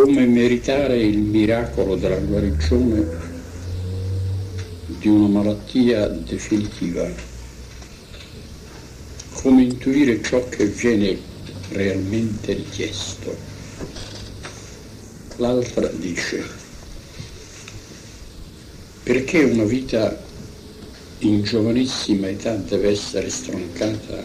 [0.00, 3.04] come meritare il miracolo della guarigione
[4.86, 7.04] di una malattia definitiva,
[9.42, 11.18] come intuire ciò che viene
[11.70, 13.36] realmente richiesto.
[15.38, 16.44] L'altra dice,
[19.02, 20.16] perché una vita
[21.18, 24.22] in giovanissima età deve essere stroncata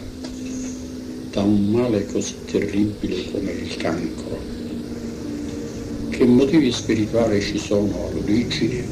[1.32, 4.53] da un male così terribile come il cancro?
[6.16, 8.86] Che motivi spirituali ci sono all'origine?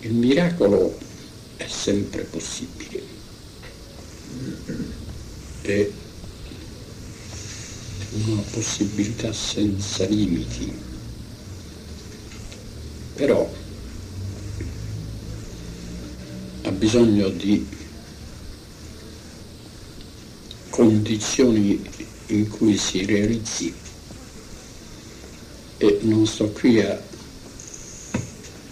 [0.00, 0.96] Il miracolo
[1.58, 3.02] è sempre possibile
[5.62, 5.90] è
[8.12, 10.74] una possibilità senza limiti,
[13.14, 13.48] però
[16.62, 17.66] ha bisogno di
[20.68, 21.82] condizioni
[22.26, 23.72] in cui si realizzi
[25.78, 27.00] e non sto qui a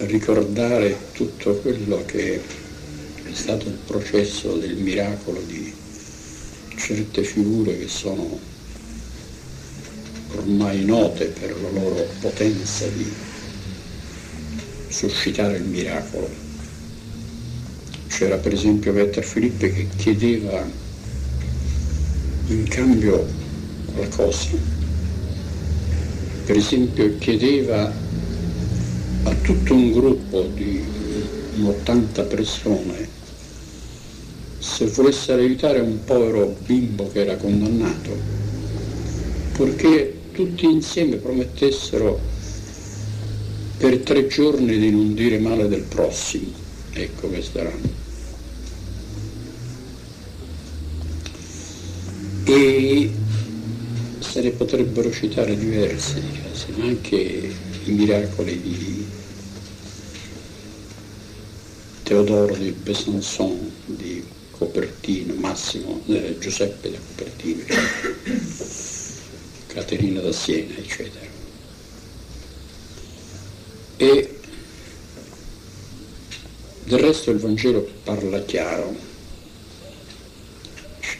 [0.01, 2.43] ricordare tutto quello che
[3.25, 5.73] è stato il processo del miracolo di
[6.77, 8.39] certe figure che sono
[10.35, 13.11] ormai note per la loro potenza di
[14.91, 16.50] suscitare il miracolo.
[18.21, 20.63] C'era per esempio Peter Filippe che chiedeva
[22.49, 23.27] in cambio
[23.95, 24.51] qualcosa.
[26.45, 27.91] Per esempio chiedeva
[29.23, 30.85] a tutto un gruppo di
[31.65, 33.09] 80 persone
[34.59, 38.15] se volessero aiutare un povero bimbo che era condannato,
[39.55, 42.21] purché tutti insieme promettessero
[43.79, 46.53] per tre giorni di non dire male del prossimo.
[46.93, 48.00] Ecco questa era.
[52.45, 53.13] E
[54.19, 59.07] se ne potrebbero citare diversi casi, ma anche i miracoli di
[62.03, 67.63] Teodoro di Besançon, di Copertino, Massimo, eh, Giuseppe da Copertino,
[69.69, 71.27] Caterina da Siena, eccetera.
[73.97, 74.39] E
[76.85, 79.10] del resto il Vangelo parla chiaro.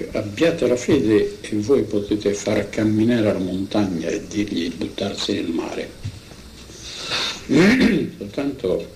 [0.01, 5.35] Cioè, abbiate la fede e voi potete far camminare la montagna e dirgli di buttarsi
[5.35, 5.91] nel mare.
[8.17, 8.89] Soltanto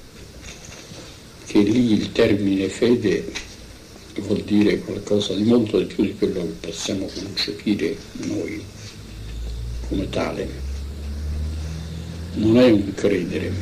[1.44, 3.30] che lì il termine fede
[4.20, 8.64] vuol dire qualcosa di molto di più di quello che possiamo concepire noi
[9.86, 10.48] come tale.
[12.36, 13.52] Non è un credere,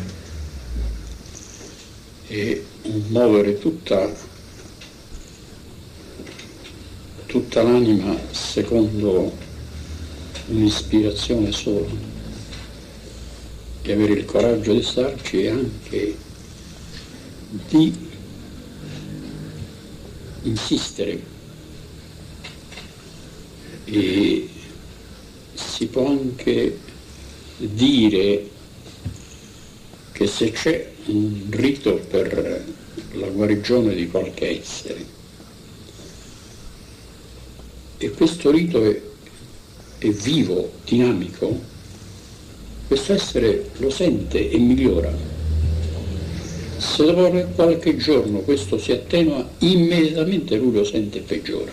[2.29, 4.31] è un muovere tutta,
[7.33, 9.33] tutta l'anima secondo
[10.49, 11.89] un'ispirazione sola.
[13.81, 16.17] E avere il coraggio di starci e anche
[17.71, 18.09] di
[20.43, 21.23] insistere.
[23.87, 24.49] E
[25.55, 26.79] si può anche
[27.57, 28.51] dire
[30.13, 32.63] che se c'è un rito per
[33.13, 35.21] la guarigione di qualche essere
[38.07, 39.01] e questo rito è,
[39.99, 41.61] è vivo, dinamico,
[42.87, 45.33] questo essere lo sente e migliora
[46.83, 51.73] se dopo qualche giorno questo si attenua, immediatamente lui lo sente e peggiora.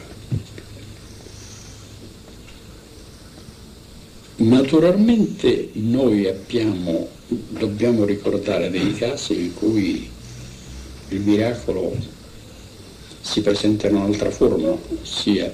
[4.35, 10.09] Naturalmente noi abbiamo, dobbiamo ricordare dei casi in cui
[11.09, 11.97] il miracolo
[13.19, 15.51] si presenta in un'altra forma, sia,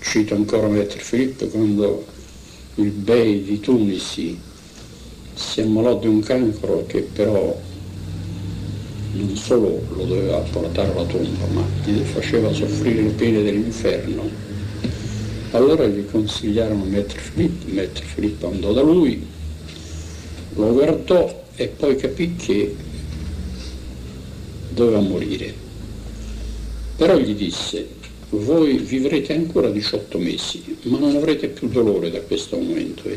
[0.00, 2.04] cito ancora Maître Filippo, quando
[2.76, 4.38] il Bey di Tunisi
[5.34, 7.58] si ammalò di un cancro che però
[9.12, 14.28] non solo lo doveva portare alla tomba, ma gli faceva soffrire le pene dell'inferno.
[15.52, 19.26] Allora gli consigliarono Maître Philippe, Maître Philippe andò da lui,
[20.54, 22.74] lo guardò e poi capì che
[24.70, 25.52] doveva morire.
[26.96, 27.98] Però gli disse,
[28.30, 33.08] voi vivrete ancora 18 mesi, ma non avrete più dolore da questo momento.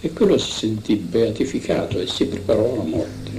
[0.00, 3.30] E quello si sentì beatificato e si preparò alla morte.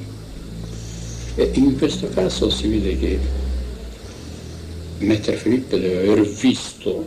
[1.36, 3.19] E in questo caso si vede che
[5.00, 7.06] Maître Filippo deve aver visto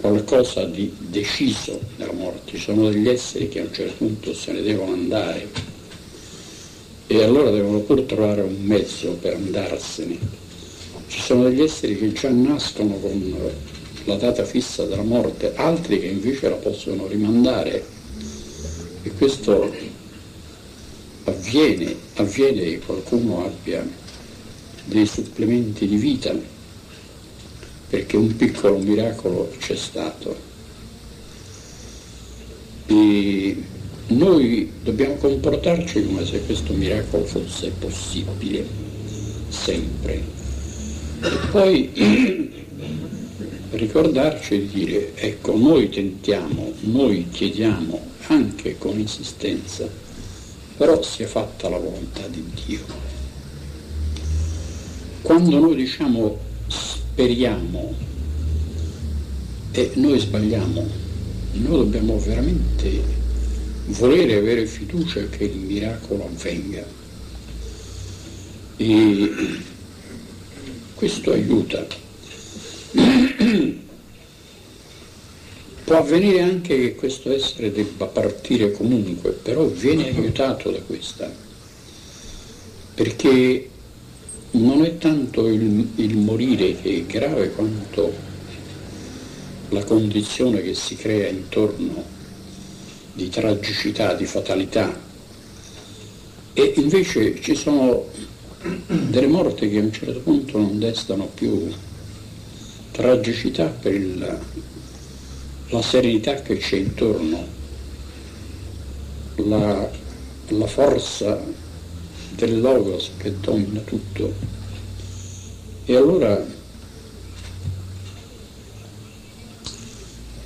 [0.00, 4.52] qualcosa di deciso nella morte, ci sono degli esseri che a un certo punto se
[4.52, 5.48] ne devono andare
[7.08, 10.45] e allora devono pur trovare un mezzo per andarsene.
[11.08, 13.52] Ci sono degli esseri che già nascono con
[14.04, 17.84] la data fissa della morte, altri che invece la possono rimandare
[19.02, 19.72] e questo
[21.24, 23.86] avviene, avviene che qualcuno abbia
[24.84, 26.34] dei supplementi di vita
[27.88, 30.54] perché un piccolo miracolo c'è stato.
[32.86, 33.62] E
[34.08, 38.66] noi dobbiamo comportarci come se questo miracolo fosse possibile,
[39.48, 40.45] sempre.
[41.26, 42.54] E poi
[43.70, 49.88] ricordarci di dire, ecco, noi tentiamo, noi chiediamo anche con insistenza,
[50.76, 52.84] però sia fatta la volontà di Dio.
[55.22, 57.94] Quando noi diciamo speriamo
[59.72, 60.86] e noi sbagliamo,
[61.52, 63.24] noi dobbiamo veramente
[63.86, 66.84] volere avere fiducia che il miracolo avvenga.
[68.76, 69.32] E
[70.96, 71.86] questo aiuta.
[75.84, 81.30] Può avvenire anche che questo essere debba partire comunque, però viene aiutato da questa,
[82.94, 83.68] perché
[84.52, 88.12] non è tanto il, il morire che è grave quanto
[89.68, 92.02] la condizione che si crea intorno
[93.12, 95.04] di tragicità, di fatalità.
[96.54, 98.06] E invece ci sono
[98.86, 101.72] delle morti che a un certo punto non destano più
[102.90, 104.40] tragicità per il,
[105.68, 107.46] la serenità che c'è intorno,
[109.36, 109.90] la,
[110.48, 111.42] la forza
[112.34, 114.32] del logos che domina tutto.
[115.84, 116.44] E allora,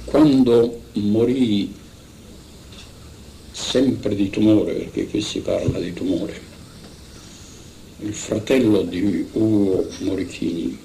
[0.04, 1.74] quando morì
[3.52, 6.49] sempre di tumore, perché qui si parla di tumore,
[8.02, 10.78] il fratello di Ugo Morichini,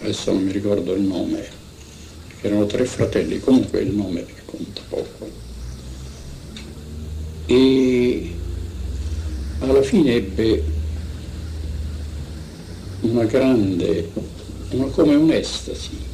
[0.00, 1.48] adesso non mi ricordo il nome,
[2.26, 5.30] perché erano tre fratelli, comunque il nome conta poco.
[7.46, 8.34] E
[9.60, 10.64] alla fine ebbe
[13.00, 14.10] una grande,
[14.70, 16.10] una, come un'estasi.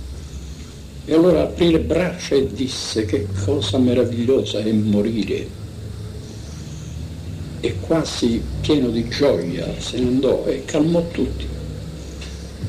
[1.04, 5.66] E allora aprì le braccia e disse che cosa meravigliosa è morire.
[7.60, 11.46] E quasi pieno di gioia se ne andò e calmò tutti.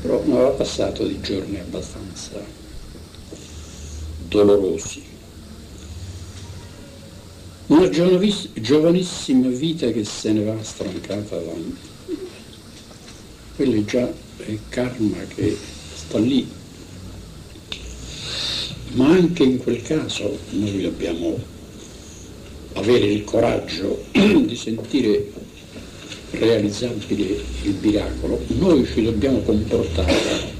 [0.01, 2.41] Però non aveva passato di giorni abbastanza
[4.27, 5.03] dolorosi.
[7.67, 11.87] Una giovanissima vita che se ne va strancata avanti.
[13.55, 14.11] Quello già
[14.47, 15.55] il karma che
[15.93, 16.49] sta lì.
[18.93, 21.57] Ma anche in quel caso noi dobbiamo
[22.73, 25.31] avere il coraggio di sentire
[26.31, 28.41] realizzabile il miracolo.
[28.47, 30.57] Noi ci dobbiamo comportare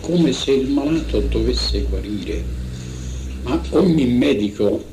[0.00, 2.44] come se il malato dovesse guarire,
[3.42, 4.84] ma ogni medico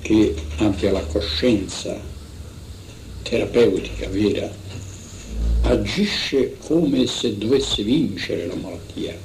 [0.00, 2.00] che abbia la coscienza
[3.22, 4.50] terapeutica vera,
[5.62, 9.16] agisce come se dovesse vincere la malattia.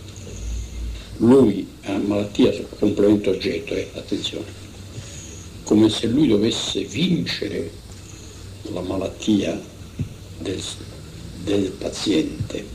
[1.17, 4.45] Lui ha malattia sul complemento oggetto, eh, attenzione,
[5.67, 7.69] come se lui dovesse vincere
[8.71, 9.61] la malattia
[10.39, 10.63] del,
[11.43, 12.65] del paziente.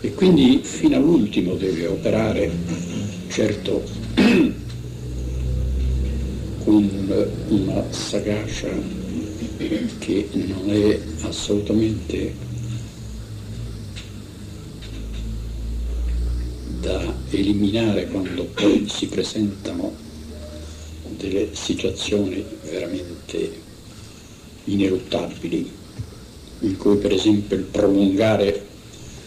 [0.00, 2.50] E quindi fino all'ultimo deve operare,
[3.28, 3.82] certo
[6.64, 8.70] con una sagacia
[9.98, 12.34] che non è assolutamente
[16.80, 20.05] da eliminare quando poi si presentano
[21.16, 23.62] delle situazioni veramente
[24.64, 25.70] ineluttabili,
[26.60, 28.64] in cui per esempio il prolungare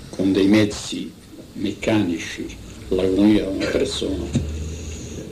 [0.09, 1.11] con dei mezzi
[1.53, 2.47] meccanici
[2.89, 4.25] l'agonia di una persona.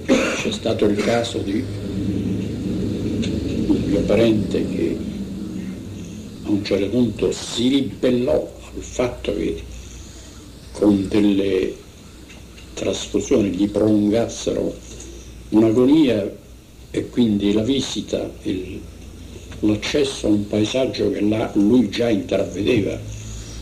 [0.06, 1.64] C'è stato il caso di
[3.86, 4.98] mio parente che
[6.44, 8.34] a un certo punto si ribellò
[8.76, 9.62] al fatto che
[10.74, 11.76] con delle
[12.74, 14.76] trasfusioni gli prolungassero
[15.50, 16.46] un'agonia
[16.92, 18.80] e quindi la visita, il,
[19.60, 23.00] l'accesso a un paesaggio che là lui già intravedeva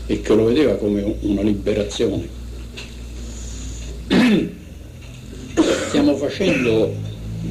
[0.06, 2.28] e che lo vedeva come una liberazione.
[5.88, 6.94] Stiamo facendo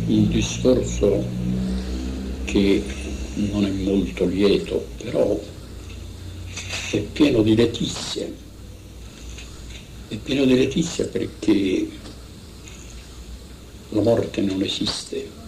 [0.08, 1.24] un discorso
[2.46, 2.84] che
[3.52, 5.40] non è molto lieto, però
[6.92, 8.26] è pieno di letizia.
[10.08, 11.90] è pieno di letizia perché
[13.90, 15.44] la morte non esiste.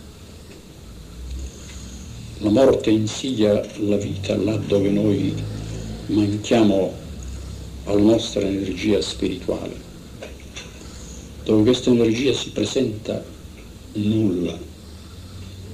[2.41, 5.33] La morte insidia la vita là dove noi
[6.05, 6.93] manchiamo
[7.85, 9.73] alla nostra energia spirituale,
[11.43, 13.25] dove questa energia si presenta
[13.93, 14.55] nulla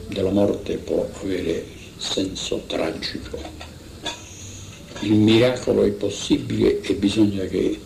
[0.07, 1.65] della morte può avere
[1.97, 3.37] senso tragico.
[5.01, 7.77] Il miracolo è possibile e bisogna che,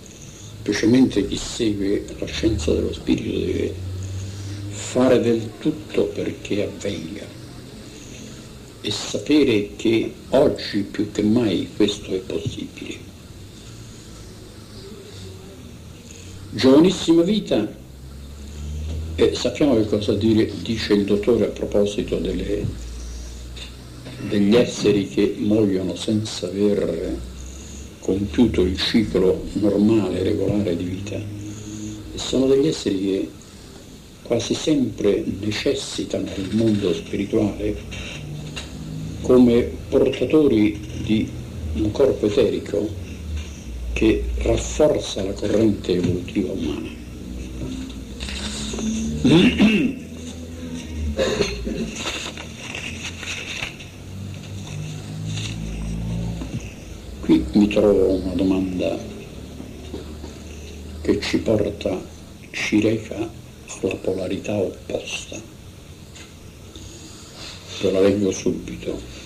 [0.62, 3.74] specialmente chi segue la scienza dello spirito, deve
[4.69, 7.37] fare del tutto perché avvenga
[8.88, 12.96] e sapere che oggi più che mai questo è possibile.
[16.51, 17.70] Giovanissima vita,
[19.15, 22.65] e sappiamo che cosa dire, dice il dottore a proposito delle,
[24.29, 27.20] degli esseri che muoiono senza aver
[28.00, 31.20] compiuto il ciclo normale, regolare di vita.
[32.15, 33.29] Sono degli esseri che
[34.22, 37.75] quasi sempre necessitano del mondo spirituale
[39.27, 41.29] come portatori di
[41.74, 42.88] un corpo eterico
[43.91, 46.88] che rafforza la corrente evolutiva umana.
[57.19, 58.98] Qui mi trovo una domanda
[61.01, 62.00] che ci porta,
[62.51, 63.29] ci reca
[63.81, 65.38] alla polarità opposta.
[67.81, 69.16] Te la leggo subito.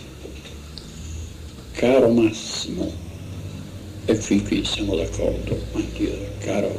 [1.74, 2.92] Caro Massimo,
[4.06, 6.72] e fin qui siamo d'accordo, anch'io, caro,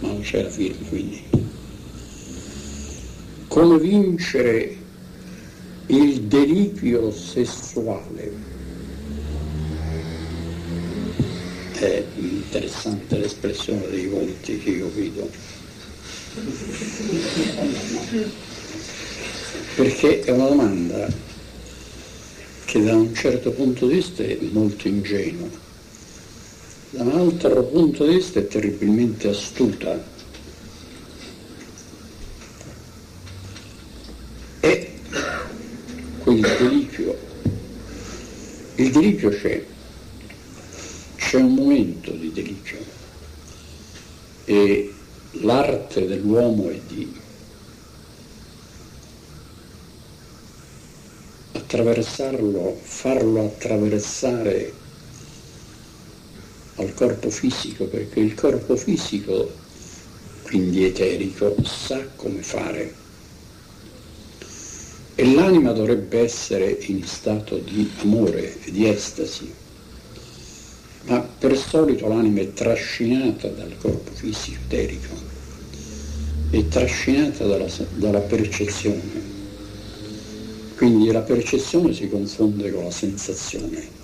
[0.00, 1.42] ma non c'è la firma quindi
[3.52, 4.74] come vincere
[5.88, 8.32] il deliquio sessuale.
[11.78, 15.28] È interessante l'espressione dei volti che io vedo.
[19.76, 21.08] Perché è una domanda
[22.64, 25.48] che da un certo punto di vista è molto ingenua,
[26.90, 30.10] da un altro punto di vista è terribilmente astuta.
[36.22, 37.18] Quindi il deliquio,
[38.76, 39.64] il deliquio c'è,
[41.16, 42.78] c'è un momento di deliquio
[44.44, 44.94] e
[45.32, 47.12] l'arte dell'uomo è di
[51.72, 54.72] attraversarlo, farlo attraversare
[56.76, 59.50] al corpo fisico, perché il corpo fisico,
[60.42, 62.94] quindi eterico, sa come fare.
[65.14, 69.50] E l'anima dovrebbe essere in stato di amore e di estasi,
[71.04, 75.14] ma per solito l'anima è trascinata dal corpo fisico eterico,
[76.50, 79.31] è trascinata dalla, dalla percezione,
[80.76, 84.00] quindi la percezione si confonde con la sensazione.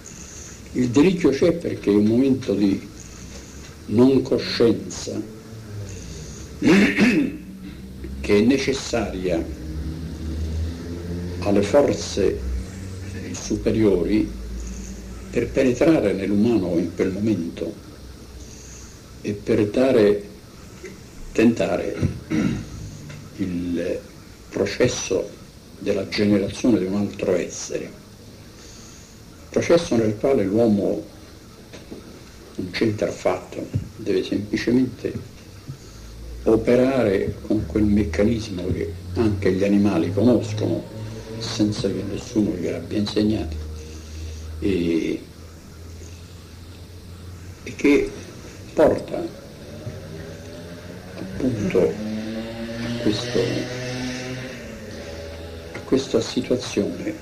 [0.73, 2.81] Il deliquio c'è perché è un momento di
[3.87, 5.21] non coscienza
[8.21, 9.43] che è necessaria
[11.41, 12.39] alle forze
[13.33, 14.31] superiori
[15.31, 17.73] per penetrare nell'umano in quel momento
[19.23, 20.23] e per dare,
[21.33, 21.97] tentare
[23.37, 23.99] il
[24.51, 25.38] processo
[25.79, 27.91] della generazione di un altro essere,
[29.51, 31.05] processo nel quale l'uomo
[32.57, 33.67] non c'entra affatto,
[33.97, 35.13] deve semplicemente
[36.45, 40.83] operare con quel meccanismo che anche gli animali conoscono,
[41.39, 43.57] senza che nessuno gliel'abbia insegnato
[44.61, 45.23] e,
[47.63, 48.11] e che
[48.75, 49.23] porta
[51.19, 53.39] appunto a, questo,
[55.89, 57.15] questa situazione.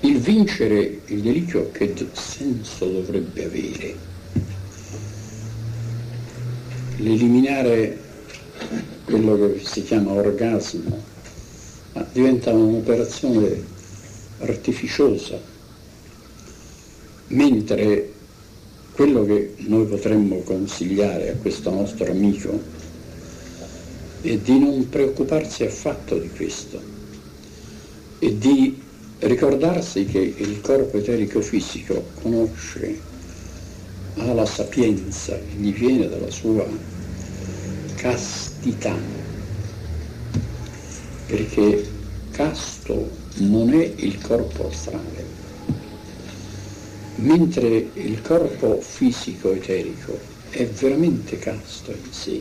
[0.00, 3.96] Il vincere il deliquio che senso dovrebbe avere?
[6.98, 7.98] L'eliminare
[9.04, 11.02] quello che si chiama orgasmo
[12.12, 13.64] diventa un'operazione
[14.40, 15.40] artificiosa,
[17.28, 18.12] mentre
[18.92, 22.60] quello che noi potremmo consigliare a questo nostro amico
[24.20, 26.91] è di non preoccuparsi affatto di questo
[28.22, 28.80] e di
[29.18, 32.96] ricordarsi che il corpo eterico fisico conosce,
[34.18, 36.64] ha la sapienza che gli viene dalla sua
[37.96, 38.94] castità
[41.26, 41.84] perché
[42.30, 45.24] casto non è il corpo astrale,
[47.16, 50.16] mentre il corpo fisico eterico
[50.50, 52.40] è veramente casto in sé,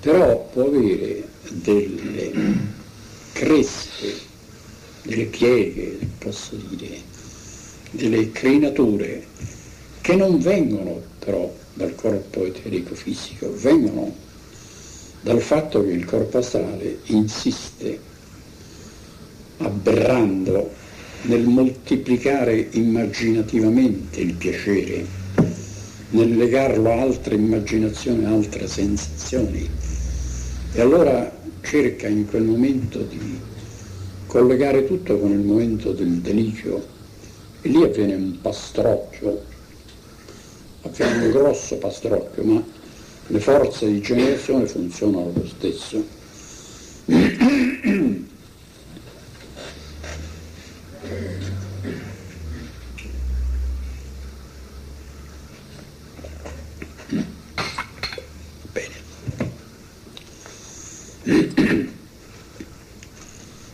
[0.00, 1.26] però può avere
[1.62, 2.84] delle
[3.36, 4.14] crespe,
[5.02, 6.98] delle pieghe, posso dire,
[7.90, 9.24] delle crenature
[10.00, 14.14] che non vengono però dal corpo eterico fisico, vengono
[15.20, 18.00] dal fatto che il corpo astrale insiste
[19.58, 20.72] aberrando
[21.22, 25.04] nel moltiplicare immaginativamente il piacere,
[26.10, 29.68] nel legarlo a altre immaginazioni, a altre sensazioni.
[30.72, 31.35] E allora
[31.66, 33.40] cerca in quel momento di
[34.26, 36.86] collegare tutto con il momento del delicio
[37.60, 39.42] e lì avviene un pastrocchio,
[40.82, 42.64] avviene un grosso pastrocchio, ma
[43.26, 46.14] le forze di generazione funzionano lo stesso.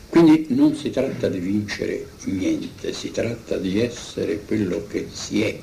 [0.09, 5.59] Quindi non si tratta di vincere niente, si tratta di essere quello che si è.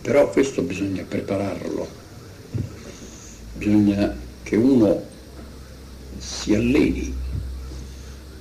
[0.00, 1.86] Però questo bisogna prepararlo,
[3.54, 5.04] bisogna che uno
[6.16, 7.14] si alleni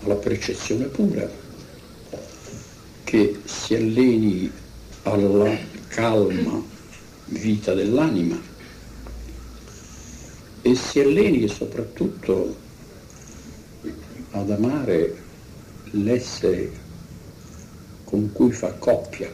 [0.04, 1.30] alla percezione pura,
[3.04, 4.50] che si alleni
[5.04, 5.58] alla
[5.88, 6.64] calma
[7.26, 8.40] vita dell'anima
[10.62, 12.66] e si alleni soprattutto
[14.32, 15.16] ad amare
[15.92, 16.72] l'essere
[18.04, 19.30] con cui fa coppia,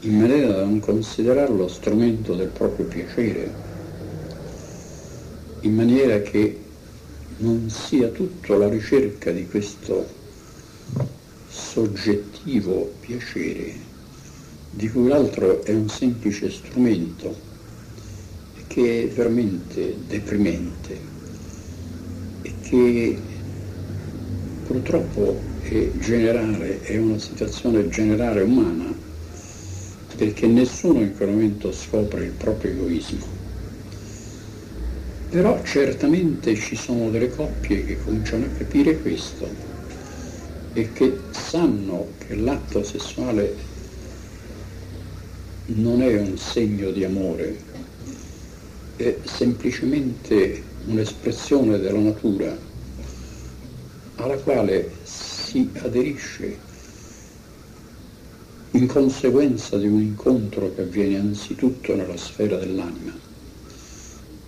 [0.00, 3.52] in maniera da non considerarlo strumento del proprio piacere,
[5.60, 6.64] in maniera che
[7.38, 10.06] non sia tutto la ricerca di questo
[11.48, 13.74] soggettivo piacere,
[14.70, 17.46] di cui l'altro è un semplice strumento,
[18.66, 21.16] che è veramente deprimente
[22.68, 23.18] che
[24.66, 28.94] purtroppo è generale, è una situazione generale umana,
[30.16, 33.26] perché nessuno in quel momento scopre il proprio egoismo.
[35.30, 39.48] Però certamente ci sono delle coppie che cominciano a capire questo
[40.74, 43.56] e che sanno che l'atto sessuale
[45.66, 47.62] non è un segno di amore,
[48.96, 52.56] è semplicemente un'espressione della natura
[54.16, 56.56] alla quale si aderisce
[58.72, 63.12] in conseguenza di un incontro che avviene anzitutto nella sfera dell'anima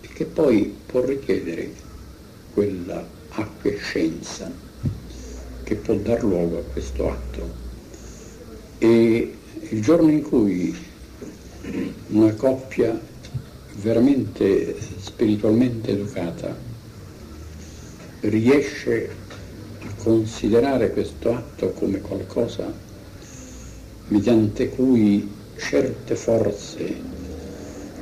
[0.00, 1.72] e che poi può richiedere
[2.52, 4.50] quella acquiescenza
[5.62, 7.48] che può dar luogo a questo atto.
[8.78, 9.34] E
[9.70, 10.74] il giorno in cui
[12.08, 13.09] una coppia
[13.80, 16.54] veramente spiritualmente educata
[18.20, 19.10] riesce
[19.80, 22.72] a considerare questo atto come qualcosa
[24.08, 26.94] mediante cui certe forze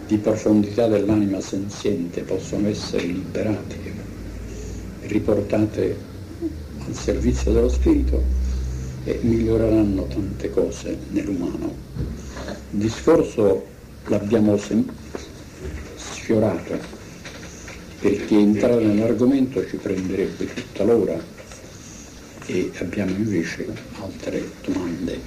[0.07, 3.79] di profondità dell'anima senziente possono essere liberate
[5.03, 5.97] riportate
[6.87, 8.23] al servizio dello spirito
[9.05, 11.75] e miglioreranno tante cose nell'umano.
[12.73, 13.65] Il discorso
[14.07, 14.95] l'abbiamo sempre
[16.29, 16.79] sfiorato,
[18.01, 21.19] perché entrare nell'argomento ci prenderebbe tutta l'ora
[22.45, 25.21] e abbiamo invece altre domande.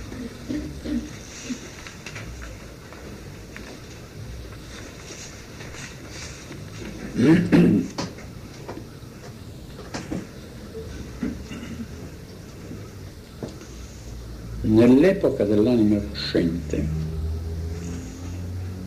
[14.62, 17.11] Nell'epoca dell'anima cosciente,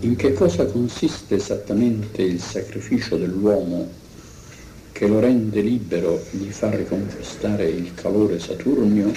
[0.05, 3.91] in che cosa consiste esattamente il sacrificio dell'uomo
[4.93, 9.11] che lo rende libero di far riconquistare il calore saturnio?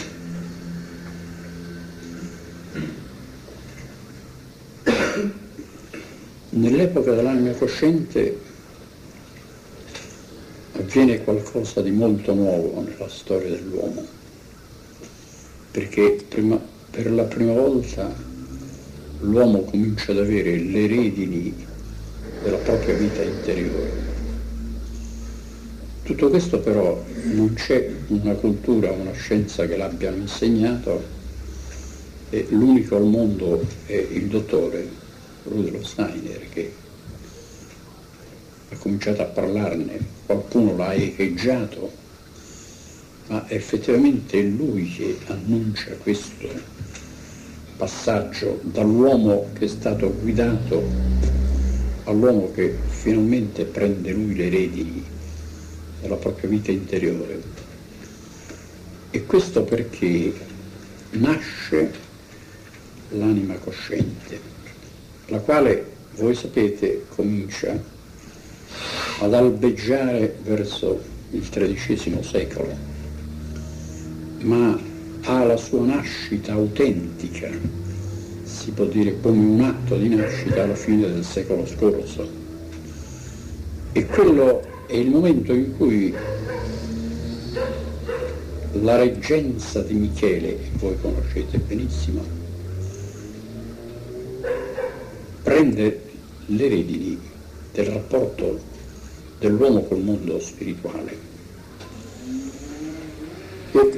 [6.52, 8.40] Nell'epoca dell'anima cosciente
[10.78, 14.06] avviene qualcosa di molto nuovo nella storia dell'uomo,
[15.70, 16.58] perché prima,
[16.90, 18.27] per la prima volta
[19.22, 21.66] l'uomo comincia ad avere le redini
[22.44, 24.06] della propria vita interiore.
[26.04, 27.04] Tutto questo però
[27.34, 31.16] non c'è una cultura, una scienza che l'abbiano insegnato
[32.30, 34.88] e l'unico al mondo è il dottore
[35.44, 36.74] Rudolf Steiner che
[38.70, 41.92] ha cominciato a parlarne, qualcuno l'ha echeggiato,
[43.28, 46.48] ma effettivamente è lui che annuncia questo
[47.78, 50.84] passaggio dall'uomo che è stato guidato
[52.06, 55.04] all'uomo che finalmente prende lui le redini
[56.02, 57.42] della propria vita interiore.
[59.12, 60.34] E questo perché
[61.12, 61.92] nasce
[63.10, 64.40] l'anima cosciente,
[65.28, 67.80] la quale, voi sapete, comincia
[69.20, 72.76] ad albeggiare verso il XIII secolo,
[74.42, 74.87] ma
[75.24, 77.50] ha la sua nascita autentica,
[78.44, 82.30] si può dire come un atto di nascita alla fine del secolo scorso.
[83.92, 86.14] E quello è il momento in cui
[88.82, 92.24] la reggenza di Michele, che voi conoscete benissimo,
[95.44, 96.02] prende
[96.46, 97.20] le redini
[97.72, 98.60] del rapporto
[99.40, 101.27] dell'uomo col mondo spirituale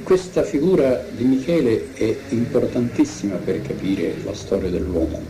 [0.04, 5.22] questa figura di Michele è importantissima per capire la storia dell'uomo,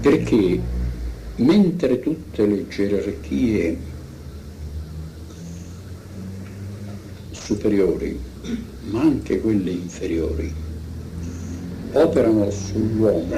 [0.00, 0.58] perché
[1.36, 3.76] mentre tutte le gerarchie
[7.30, 8.18] superiori,
[8.90, 10.50] ma anche quelle inferiori,
[11.92, 13.36] operano sull'uomo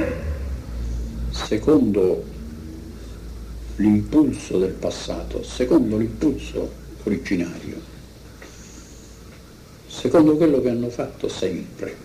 [1.31, 2.25] secondo
[3.77, 6.71] l'impulso del passato, secondo l'impulso
[7.03, 7.96] originario
[9.97, 11.97] secondo quello che hanno fatto sempre.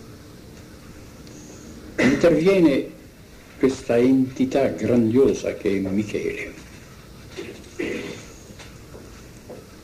[1.98, 2.90] Interviene
[3.60, 6.62] questa entità grandiosa che è Michele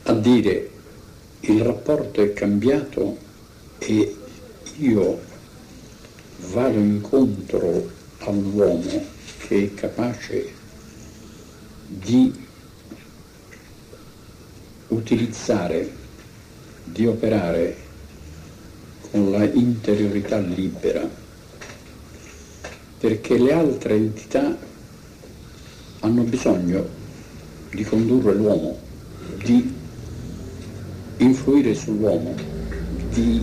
[0.08, 0.70] a dire
[1.40, 3.18] il rapporto è cambiato
[3.78, 4.16] e
[4.78, 5.20] io
[6.50, 7.90] vado incontro
[8.20, 9.04] all'uomo
[9.46, 10.50] che è capace
[11.86, 12.46] di
[14.88, 15.90] utilizzare,
[16.84, 17.76] di operare
[19.10, 21.08] con la interiorità libera,
[22.98, 24.56] perché le altre entità
[26.00, 26.86] hanno bisogno
[27.70, 28.78] di condurre l'uomo,
[29.42, 29.74] di
[31.18, 32.34] influire sull'uomo,
[33.12, 33.42] di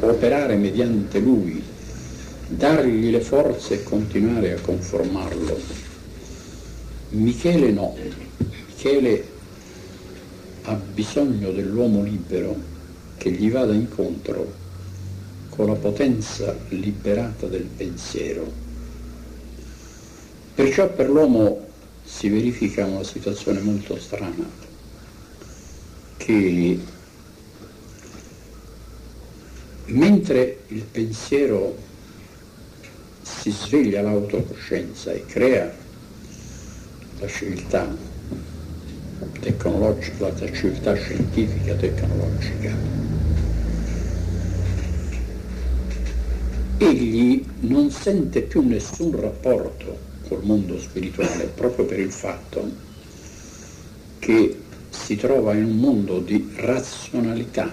[0.00, 1.62] operare mediante lui,
[2.48, 5.58] dargli le forze e continuare a conformarlo.
[7.10, 7.96] Michele no,
[8.66, 9.24] Michele
[10.64, 12.56] ha bisogno dell'uomo libero
[13.16, 14.59] che gli vada incontro
[15.60, 18.50] con la potenza liberata del pensiero.
[20.54, 21.66] Perciò per l'uomo
[22.02, 24.48] si verifica una situazione molto strana,
[26.16, 26.80] che
[29.84, 31.76] mentre il pensiero
[33.20, 35.70] si sveglia l'autocoscienza e crea
[37.18, 37.94] la civiltà
[39.40, 43.19] tecnologica, la civiltà scientifica tecnologica,
[46.82, 52.88] egli non sente più nessun rapporto col mondo spirituale proprio per il fatto
[54.18, 54.56] che
[54.88, 57.70] si trova in un mondo di razionalità,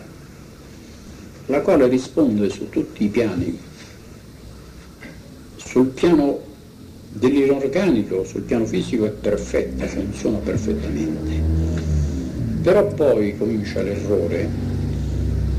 [1.45, 3.57] la quale risponde su tutti i piani,
[5.55, 6.39] sul piano
[7.09, 11.41] dell'inorganico, sul piano fisico è perfetta, funziona perfettamente,
[12.61, 14.49] però poi comincia l'errore,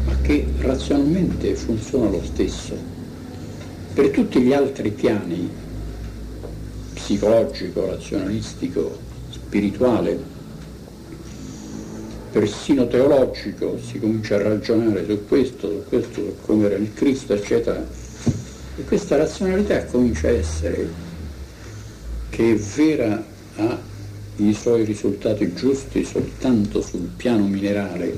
[0.05, 2.98] ma che razionalmente funziona lo stesso
[3.99, 5.51] per tutti gli altri piani,
[6.95, 8.97] psicologico, razionalistico,
[9.29, 10.17] spirituale,
[12.31, 17.35] persino teologico, si comincia a ragionare su questo, su questo, su come era il Cristo,
[17.35, 17.85] eccetera.
[18.77, 20.89] E questa razionalità comincia a essere,
[22.31, 23.25] che è vera,
[23.57, 23.79] ha
[24.37, 28.17] i suoi risultati giusti soltanto sul piano minerale,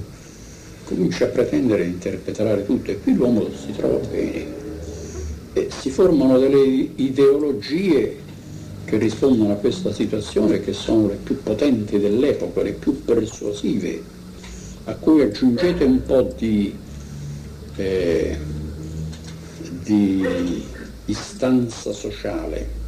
[0.84, 4.59] comincia a pretendere di interpretare tutto e qui l'uomo si trova bene
[5.52, 6.62] e si formano delle
[6.96, 8.18] ideologie
[8.84, 14.02] che rispondono a questa situazione che sono le più potenti dell'epoca, le più persuasive,
[14.84, 16.76] a cui aggiungete un po' di,
[17.76, 18.38] eh,
[19.84, 20.64] di
[21.06, 22.78] istanza sociale,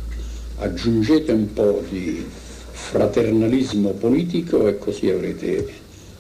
[0.59, 2.25] aggiungete un po' di
[2.71, 5.69] fraternalismo politico e così avrete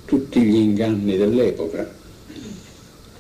[0.04, 2.00] tutti gli inganni dell'epoca.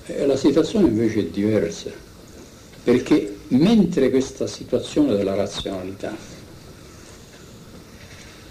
[0.06, 2.10] E la situazione invece è diversa
[2.82, 6.14] perché mentre questa situazione della razionalità,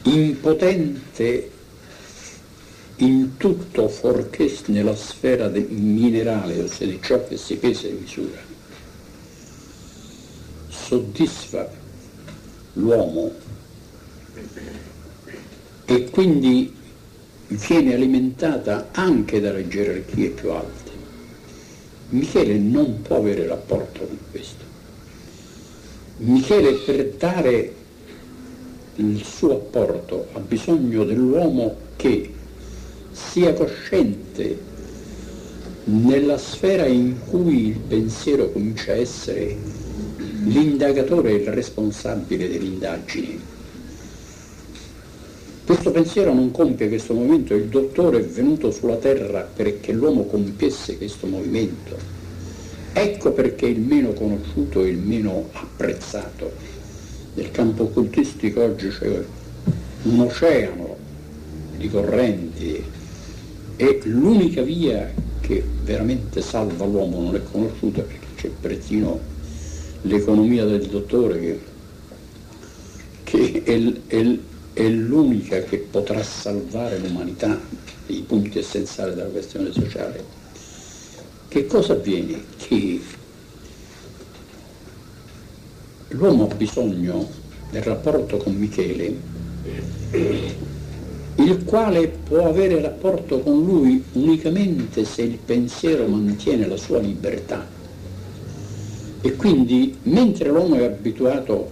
[0.04, 1.52] impotente
[2.98, 8.40] in tutto fuorché nella sfera minerale, ossia di ciò che si pesa e misura,
[10.70, 11.70] soddisfa
[12.74, 13.34] l'uomo
[15.86, 16.74] e quindi
[17.48, 20.81] viene alimentata anche dalle gerarchie più alte
[22.12, 24.64] Michele non può avere rapporto con questo.
[26.18, 27.74] Michele per dare
[28.96, 32.30] il suo apporto ha bisogno dell'uomo che
[33.12, 34.60] sia cosciente
[35.86, 39.56] nella sfera in cui il pensiero comincia a essere
[40.46, 43.51] l'indagatore e il responsabile dell'indagine.
[45.72, 50.98] Questo pensiero non compie questo movimento, il dottore è venuto sulla terra perché l'uomo compiesse
[50.98, 51.96] questo movimento.
[52.92, 56.52] Ecco perché il meno conosciuto e il meno apprezzato.
[57.36, 59.24] Nel campo occultistico oggi c'è
[60.02, 60.98] un oceano
[61.78, 62.84] di correnti
[63.78, 69.18] e l'unica via che veramente salva l'uomo non è conosciuta perché c'è persino
[70.02, 71.60] l'economia del dottore che,
[73.24, 74.38] che è, è,
[74.74, 77.60] è l'unica che potrà salvare l'umanità,
[78.08, 80.24] i punti essenziali della questione sociale.
[81.48, 82.44] Che cosa avviene?
[82.58, 83.02] Che
[86.10, 87.30] l'uomo ha bisogno
[87.72, 89.30] del rapporto con Michele
[91.36, 97.66] il quale può avere rapporto con lui unicamente se il pensiero mantiene la sua libertà.
[99.22, 101.72] E quindi mentre l'uomo è abituato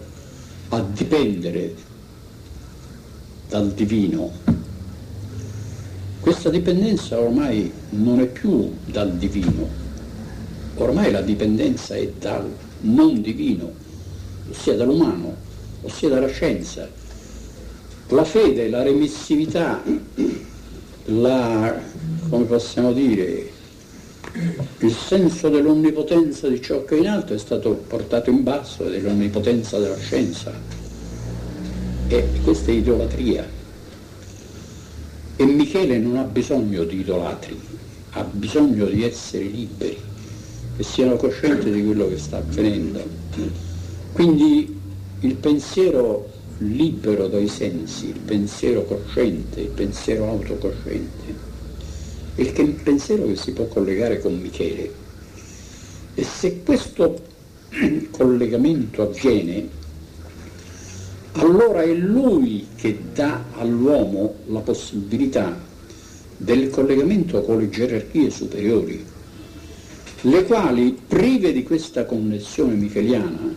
[0.69, 1.75] a dipendere
[3.49, 4.31] dal divino,
[6.19, 9.67] questa dipendenza ormai non è più dal divino,
[10.75, 12.47] ormai la dipendenza è dal
[12.81, 13.71] non divino,
[14.51, 15.35] ossia dall'umano,
[15.81, 16.87] ossia dalla scienza,
[18.09, 19.81] la fede, la remissività,
[21.05, 21.81] la,
[22.29, 23.51] come possiamo dire,
[24.79, 29.79] il senso dell'onnipotenza di ciò che è in alto è stato portato in basso, dell'onnipotenza
[29.79, 30.78] della scienza.
[32.11, 33.47] E questa è idolatria.
[35.35, 37.55] E Michele non ha bisogno di idolatri,
[38.13, 39.95] ha bisogno di essere liberi,
[40.75, 43.03] che siano coscienti di quello che sta avvenendo.
[44.11, 44.75] Quindi
[45.19, 51.33] il pensiero libero dai sensi, il pensiero cosciente, il pensiero autocosciente,
[52.33, 54.91] è il pensiero che si può collegare con Michele.
[56.15, 57.21] E se questo
[58.09, 59.77] collegamento avviene,
[61.33, 65.57] allora è lui che dà all'uomo la possibilità
[66.37, 69.05] del collegamento con le gerarchie superiori,
[70.21, 73.53] le quali, prive di questa connessione micheliana,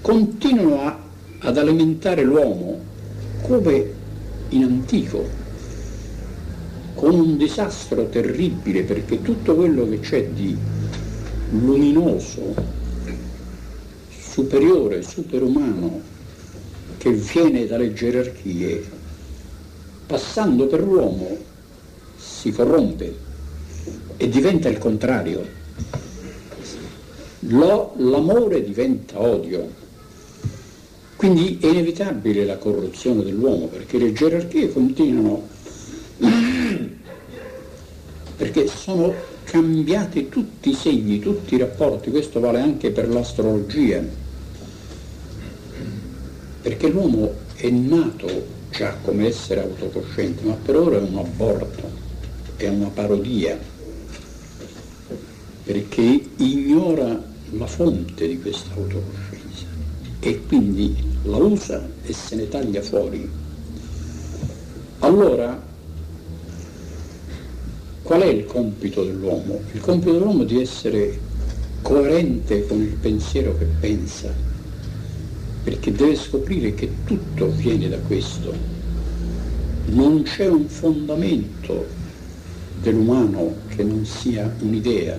[0.00, 1.04] continuano a
[1.44, 2.80] ad alimentare l'uomo
[3.42, 3.92] come
[4.50, 5.28] in antico,
[6.94, 10.56] con un disastro terribile perché tutto quello che c'è di
[11.50, 12.54] luminoso,
[14.08, 16.00] superiore, superumano,
[17.04, 18.82] che viene dalle gerarchie,
[20.06, 21.36] passando per l'uomo
[22.16, 23.14] si corrompe
[24.16, 25.46] e diventa il contrario.
[27.40, 29.68] L'amore diventa odio,
[31.16, 35.46] quindi è inevitabile la corruzione dell'uomo perché le gerarchie continuano,
[38.34, 39.12] perché sono
[39.44, 44.22] cambiati tutti i segni, tutti i rapporti, questo vale anche per l'astrologia,
[46.64, 51.90] perché l'uomo è nato già come essere autocosciente, ma per ora è un aborto,
[52.56, 53.58] è una parodia,
[55.62, 59.66] perché ignora la fonte di questa autocoscienza
[60.20, 63.30] e quindi la usa e se ne taglia fuori.
[65.00, 65.62] Allora,
[68.02, 69.60] qual è il compito dell'uomo?
[69.72, 71.18] Il compito dell'uomo è di essere
[71.82, 74.53] coerente con il pensiero che pensa,
[75.64, 78.54] perché deve scoprire che tutto viene da questo.
[79.86, 81.86] Non c'è un fondamento
[82.80, 85.18] dell'umano che non sia un'idea.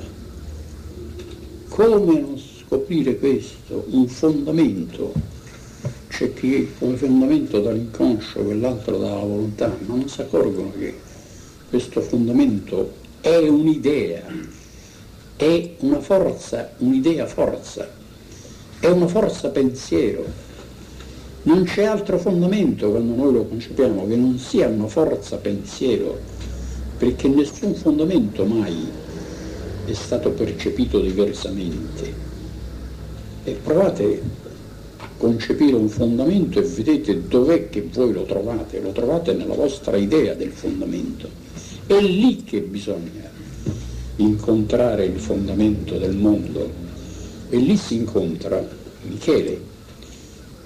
[1.67, 5.13] Come non scoprire questo, un fondamento,
[6.09, 10.95] c'è chi come fondamento dà l'inconscio, quell'altro dà la volontà, ma non si accorgono che
[11.69, 14.23] questo fondamento è un'idea,
[15.35, 17.89] è una forza, un'idea forza,
[18.85, 20.23] è una forza pensiero.
[21.43, 26.19] Non c'è altro fondamento quando noi lo concepiamo che non sia una forza pensiero,
[26.97, 28.87] perché nessun fondamento mai
[29.85, 32.13] è stato percepito diversamente
[33.43, 34.21] e provate
[34.97, 39.97] a concepire un fondamento e vedete dov'è che voi lo trovate, lo trovate nella vostra
[39.97, 41.27] idea del fondamento.
[41.87, 43.31] È lì che bisogna
[44.17, 46.84] incontrare il fondamento del mondo
[47.49, 48.67] e lì si incontra
[49.03, 49.61] Michele,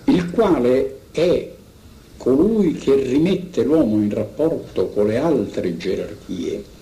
[0.05, 1.55] il quale è
[2.17, 6.77] colui che rimette l'uomo in rapporto con le altre gerarchie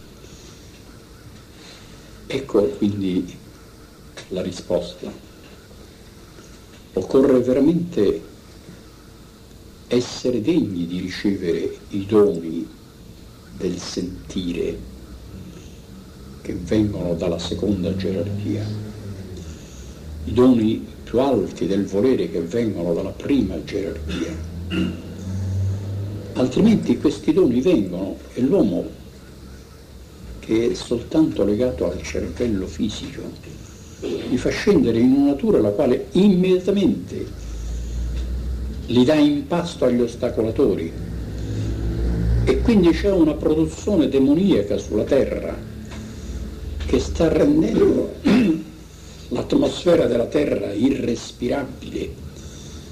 [2.30, 3.34] Ecco quindi
[4.30, 5.10] la risposta.
[6.92, 8.22] Occorre veramente
[9.88, 12.68] essere degni di ricevere i doni
[13.56, 14.78] del sentire
[16.42, 18.66] che vengono dalla seconda gerarchia,
[20.28, 24.36] i doni più alti del volere che vengono dalla prima gerarchia.
[26.34, 28.86] Altrimenti questi doni vengono e l'uomo
[30.40, 33.22] che è soltanto legato al cervello fisico
[34.00, 37.26] li fa scendere in una natura la quale immediatamente
[38.86, 40.92] li dà in pasto agli ostacolatori
[42.44, 45.58] e quindi c'è una produzione demoniaca sulla terra
[46.86, 48.14] che sta rendendo
[49.30, 52.10] l'atmosfera della terra irrespirabile.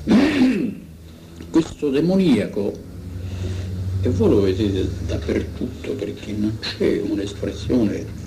[1.49, 2.73] Questo demoniaco,
[4.01, 8.23] e voi lo vedete dappertutto perché non c'è un'espressione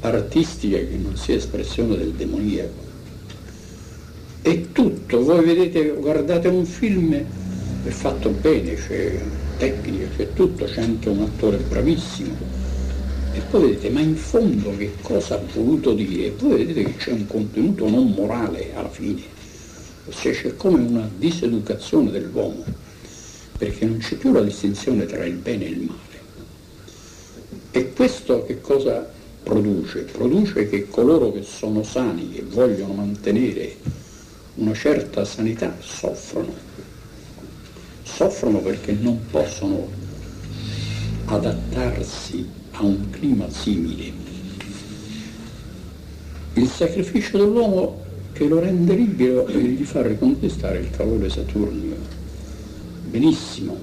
[0.00, 2.88] artistica che non sia espressione del demoniaco
[4.42, 9.20] è tutto, voi vedete, guardate un film, è fatto bene, c'è
[9.58, 12.49] tecnica, c'è tutto, c'è anche un attore bravissimo.
[13.32, 16.26] E poi vedete, ma in fondo che cosa ha voluto dire?
[16.26, 19.22] E poi vedete che c'è un contenuto non morale alla fine,
[20.08, 22.64] ossia c'è come una diseducazione dell'uomo,
[23.56, 25.98] perché non c'è più la distinzione tra il bene e il male.
[27.70, 29.08] E questo che cosa
[29.44, 30.00] produce?
[30.00, 33.76] Produce che coloro che sono sani e vogliono mantenere
[34.56, 36.52] una certa sanità soffrono,
[38.02, 39.88] soffrono perché non possono
[41.26, 44.12] adattarsi a un clima simile.
[46.54, 51.96] Il sacrificio dell'uomo che lo rende libero e gli fa riconquistare il calore saturnio.
[53.04, 53.78] Benissimo,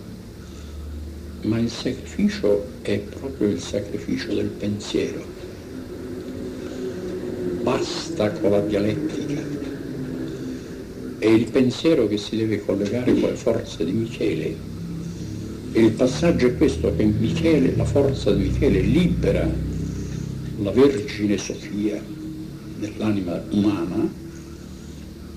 [1.42, 5.24] ma il sacrificio è proprio il sacrificio del pensiero.
[7.62, 9.58] Basta con la dialettica
[11.20, 14.77] è il pensiero che si deve collegare con le forze di Michele.
[15.78, 19.48] E il passaggio è questo, che Michele, la forza di Michele libera
[20.58, 22.02] la Vergine Sofia
[22.80, 24.12] nell'anima umana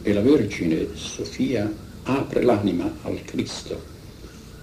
[0.00, 1.70] e la Vergine Sofia
[2.04, 3.82] apre l'anima al Cristo,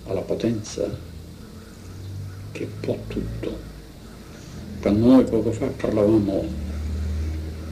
[0.07, 0.89] alla potenza
[2.53, 3.59] che può tutto.
[4.81, 6.43] Quando noi poco fa parlavamo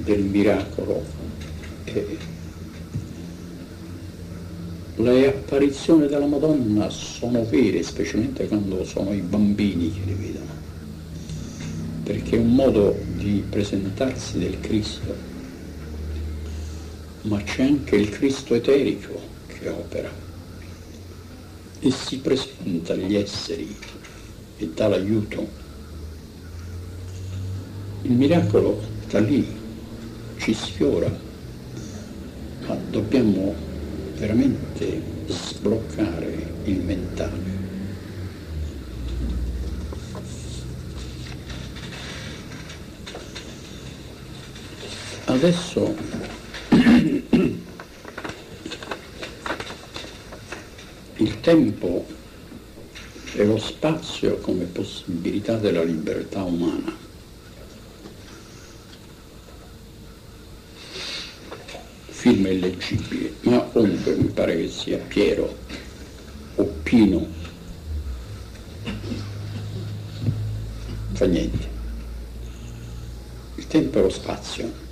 [0.04, 1.04] del miracolo,
[1.86, 2.18] eh,
[4.98, 10.52] le apparizioni della Madonna sono vere, specialmente quando sono i bambini che le vedono,
[12.04, 15.14] perché è un modo di presentarsi del Cristo,
[17.24, 20.24] ma c'è anche il Cristo eterico che opera.
[21.80, 23.76] E si presenta agli esseri
[24.58, 25.64] e dà l'aiuto.
[28.04, 29.46] Il miracolo da lì
[30.38, 31.12] ci sfiora,
[32.66, 33.65] ma dobbiamo
[34.16, 37.64] veramente sbloccare il mentale.
[45.26, 45.96] Adesso
[51.18, 52.06] il tempo
[53.34, 57.04] e lo spazio come possibilità della libertà umana
[62.26, 65.56] film illeggibile, ma comunque mi pare che sia Piero
[66.56, 67.28] o Pino.
[71.14, 71.70] Fa niente.
[73.56, 74.84] Il tempo e lo spazio.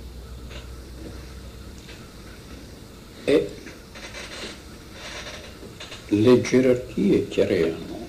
[3.24, 3.50] E
[6.08, 8.08] le gerarchie chiareano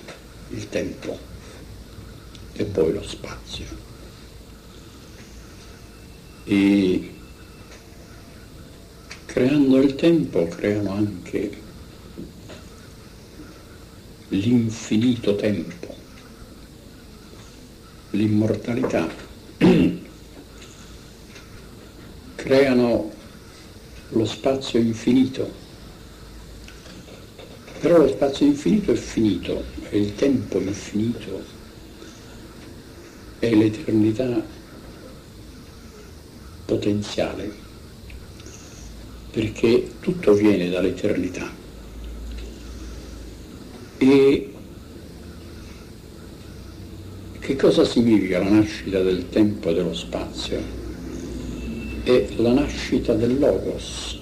[0.50, 1.18] il tempo
[2.52, 3.84] e poi lo spazio.
[6.44, 6.95] E
[9.36, 11.50] creando il tempo creano anche
[14.28, 15.94] l'infinito tempo,
[18.12, 19.06] l'immortalità,
[22.34, 23.12] creano
[24.08, 25.52] lo spazio infinito,
[27.80, 31.44] però lo spazio infinito è finito, è il tempo infinito,
[33.38, 34.42] è l'eternità
[36.64, 37.65] potenziale
[39.36, 41.46] perché tutto viene dall'eternità.
[43.98, 44.50] E
[47.38, 50.58] che cosa significa la nascita del tempo e dello spazio?
[52.02, 54.18] È la nascita del Logos.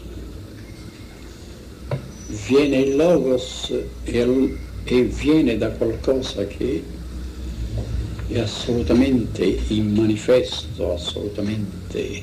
[2.48, 6.82] Viene il Logos e, e viene da qualcosa che
[8.26, 12.20] è assolutamente in manifesto, assolutamente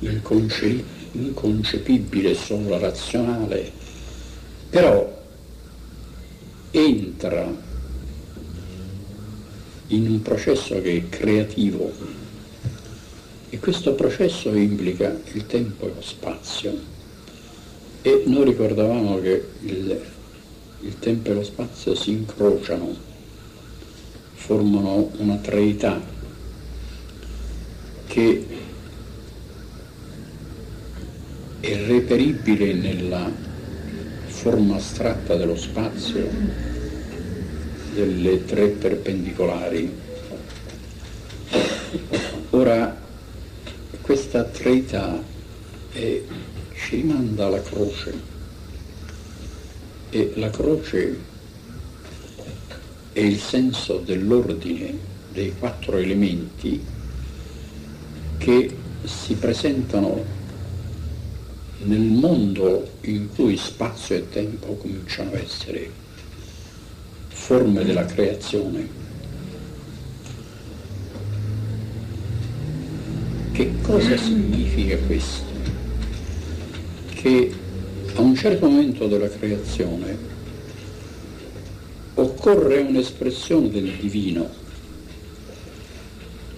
[0.00, 3.70] inconce- inconcepibile, solo razionale,
[4.70, 5.16] però
[6.70, 7.66] entra
[9.88, 11.92] in un processo che è creativo.
[13.50, 16.96] E questo processo implica il tempo e lo spazio.
[18.02, 20.00] E noi ricordavamo che il,
[20.80, 22.94] il tempo e lo spazio si incrociano,
[24.34, 26.00] formano una treità
[28.06, 28.46] che
[31.60, 33.30] è reperibile nella
[34.26, 36.28] forma astratta dello spazio
[37.94, 39.92] delle tre perpendicolari.
[42.50, 42.96] Ora,
[44.00, 45.20] questa treità
[45.92, 46.22] è,
[46.74, 48.14] ci rimanda alla croce
[50.10, 51.18] e la croce
[53.12, 54.96] è il senso dell'ordine
[55.32, 56.80] dei quattro elementi
[58.38, 60.37] che si presentano
[61.80, 65.90] nel mondo in cui spazio e tempo cominciano a essere
[67.28, 68.88] forme della creazione.
[73.52, 75.46] Che cosa significa questo?
[77.14, 77.54] Che
[78.14, 80.16] a un certo momento della creazione
[82.14, 84.48] occorre un'espressione del divino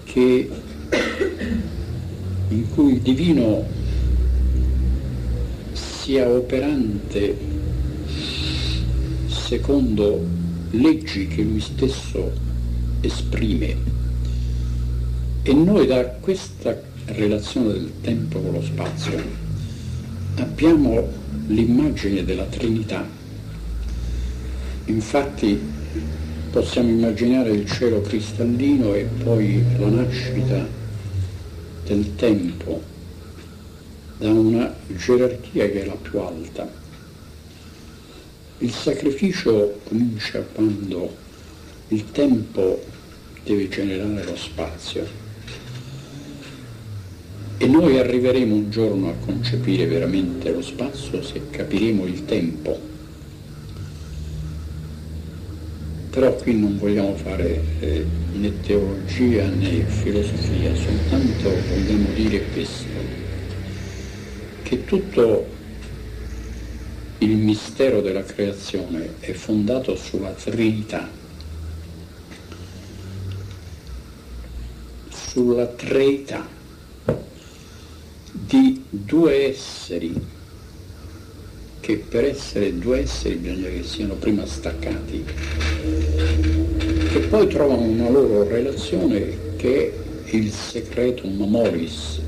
[0.04, 0.50] che,
[2.48, 3.79] in cui il divino
[6.10, 7.36] sia operante
[9.28, 10.26] secondo
[10.70, 12.32] leggi che lui stesso
[13.00, 13.76] esprime
[15.44, 19.22] e noi da questa relazione del tempo con lo spazio
[20.38, 21.06] abbiamo
[21.46, 23.06] l'immagine della Trinità.
[24.86, 25.60] Infatti
[26.50, 30.66] possiamo immaginare il cielo cristallino e poi la nascita
[31.84, 32.89] del tempo
[34.20, 36.70] da una gerarchia che è la più alta.
[38.58, 41.16] Il sacrificio comincia quando
[41.88, 42.84] il tempo
[43.42, 45.06] deve generare lo spazio.
[47.56, 52.78] E noi arriveremo un giorno a concepire veramente lo spazio se capiremo il tempo.
[56.10, 63.19] Però qui non vogliamo fare eh, né teologia né filosofia, soltanto vogliamo dire questo,
[64.70, 65.46] che tutto
[67.18, 71.10] il mistero della creazione è fondato sulla Trinità,
[75.08, 76.46] sulla Trinità
[78.30, 80.14] di due esseri
[81.80, 85.24] che per essere due esseri bisogna che siano prima staccati,
[87.10, 89.92] che poi trovano una loro relazione che
[90.26, 92.20] è il secretum amoris.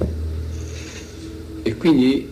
[1.62, 2.31] E quindi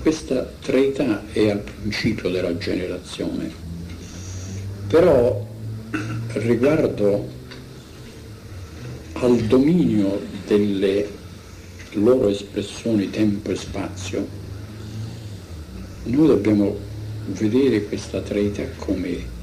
[0.00, 3.50] questa treità è al principio della generazione,
[4.86, 5.46] però
[6.34, 7.28] riguardo
[9.14, 11.06] al dominio delle
[11.92, 14.26] loro espressioni tempo e spazio,
[16.04, 16.76] noi dobbiamo
[17.26, 19.36] vedere questa treità come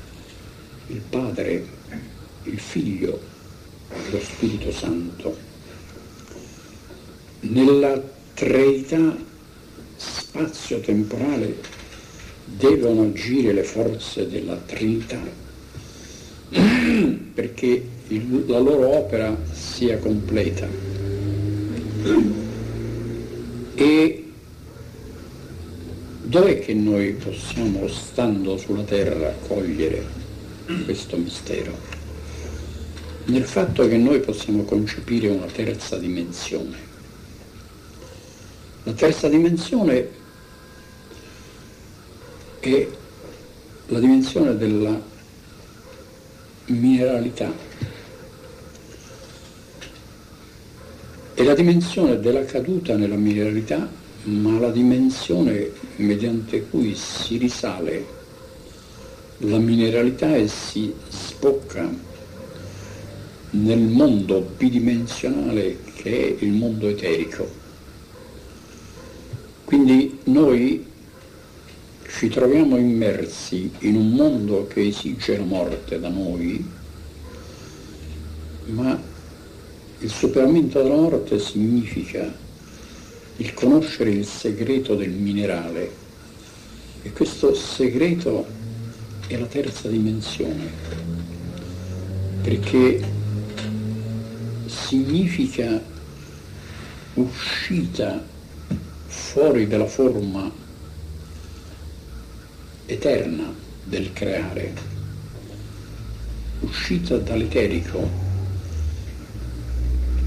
[0.87, 1.65] il Padre,
[2.43, 3.19] il Figlio,
[4.09, 5.37] lo Spirito Santo.
[7.41, 8.01] Nella
[8.33, 9.15] treità
[9.95, 11.55] spazio-temporale
[12.45, 15.19] devono agire le forze della Trinità
[17.33, 20.67] perché il, la loro opera sia completa.
[23.73, 24.31] E
[26.23, 30.05] dov'è che noi possiamo, stando sulla terra, cogliere
[30.85, 31.93] questo mistero?
[33.25, 36.93] Nel fatto che noi possiamo concepire una terza dimensione.
[38.86, 40.09] La terza dimensione
[42.59, 42.88] è
[43.88, 44.99] la dimensione della
[46.67, 47.51] mineralità
[51.36, 53.91] è la dimensione della caduta nella mineralità,
[54.23, 58.05] ma la dimensione mediante cui si risale
[59.39, 61.93] la mineralità e si sbocca
[63.49, 67.64] nel mondo bidimensionale che è il mondo eterico.
[69.66, 70.86] Quindi noi
[72.07, 76.63] ci troviamo immersi in un mondo che esige la morte da noi,
[78.68, 79.01] ma
[79.99, 82.32] il superamento della morte significa
[83.38, 86.03] il conoscere il segreto del minerale.
[87.01, 88.45] E questo segreto
[89.28, 90.70] è la terza dimensione,
[92.43, 93.03] perché
[94.68, 95.84] significa
[97.16, 98.34] uscita
[99.16, 100.51] fuori dalla forma
[102.86, 103.51] eterna
[103.84, 104.74] del creare,
[106.59, 108.24] uscita dall'eterico.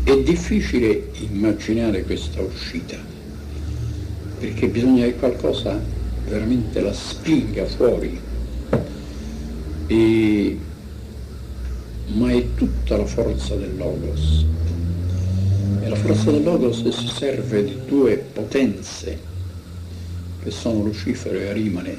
[0.03, 2.97] È difficile immaginare questa uscita,
[4.39, 5.79] perché bisogna che qualcosa
[6.27, 8.19] veramente la spinga fuori.
[9.87, 10.59] E
[12.07, 14.47] ma è tutta la forza del Logos.
[15.81, 19.19] E la forza del Logos si serve di due potenze,
[20.43, 21.97] che sono Lucifero e Arimane,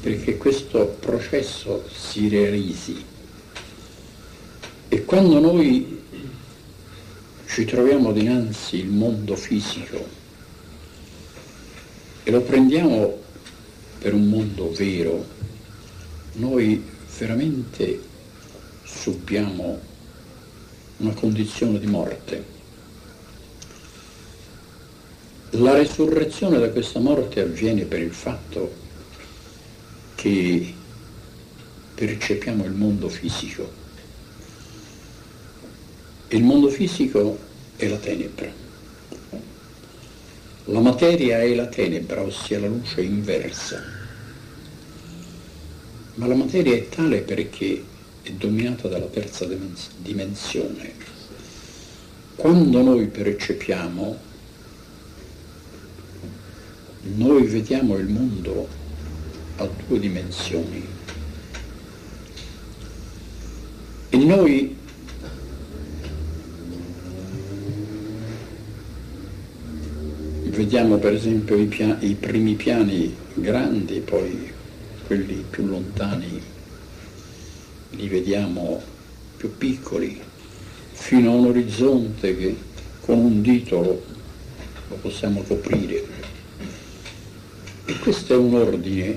[0.00, 3.02] perché questo processo si realizzi.
[4.88, 6.02] E quando noi
[7.46, 10.06] ci troviamo dinanzi il mondo fisico
[12.22, 13.18] e lo prendiamo
[13.98, 15.24] per un mondo vero,
[16.34, 16.82] noi
[17.18, 18.00] veramente
[18.84, 19.80] subiamo
[20.98, 22.55] una condizione di morte.
[25.50, 28.74] La resurrezione da questa morte avviene per il fatto
[30.16, 30.74] che
[31.94, 33.70] percepiamo il mondo fisico.
[36.28, 37.38] Il mondo fisico
[37.76, 38.52] è la tenebra.
[40.64, 43.80] La materia è la tenebra, ossia la luce inversa.
[46.14, 47.84] Ma la materia è tale perché
[48.20, 49.46] è dominata dalla terza
[49.98, 50.92] dimensione.
[52.34, 54.25] Quando noi percepiamo,
[57.14, 58.68] noi vediamo il mondo
[59.56, 60.86] a due dimensioni
[64.10, 64.76] e noi
[70.56, 74.50] vediamo per esempio i, pia- i primi piani grandi, poi
[75.06, 76.40] quelli più lontani
[77.90, 78.82] li vediamo
[79.36, 80.18] più piccoli,
[80.92, 82.56] fino a un orizzonte che
[83.00, 86.15] con un dito lo, possiamo coprire.
[87.88, 89.14] E questo è un ordine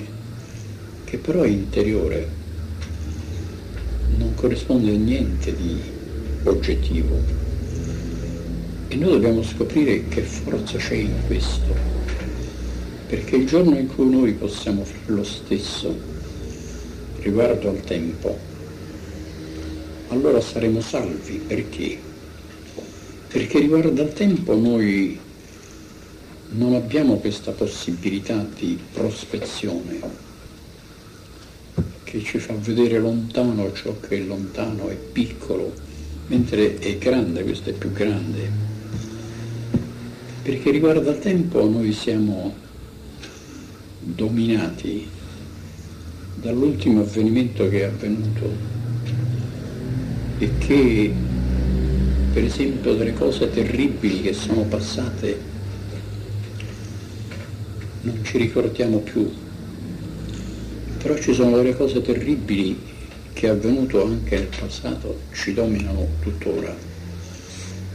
[1.03, 2.29] che però è interiore,
[4.15, 5.81] non corrisponde a niente di
[6.43, 7.19] oggettivo.
[8.89, 11.75] E noi dobbiamo scoprire che forza c'è in questo,
[13.07, 15.95] perché il giorno in cui noi possiamo fare lo stesso
[17.21, 18.37] riguardo al tempo,
[20.09, 21.41] allora saremo salvi.
[21.45, 21.97] Perché?
[23.29, 25.19] Perché riguardo al tempo noi
[26.51, 29.99] non abbiamo questa possibilità di prospezione
[32.03, 35.71] che ci fa vedere lontano ciò che è lontano, è piccolo,
[36.27, 38.49] mentre è grande, questo è più grande.
[40.41, 42.55] Perché riguardo al tempo noi siamo
[43.99, 45.07] dominati
[46.33, 48.77] dall'ultimo avvenimento che è avvenuto
[50.39, 51.13] e che
[52.33, 55.57] per esempio delle cose terribili che sono passate
[58.01, 59.31] non ci ricordiamo più,
[61.01, 62.77] però ci sono delle cose terribili
[63.33, 66.75] che è avvenuto anche nel passato, ci dominano tuttora.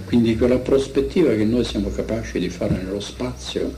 [0.07, 3.75] Quindi quella prospettiva che noi siamo capaci di fare nello spazio,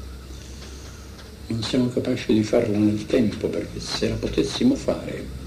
[1.49, 5.45] non siamo capaci di farla nel tempo, perché se la potessimo fare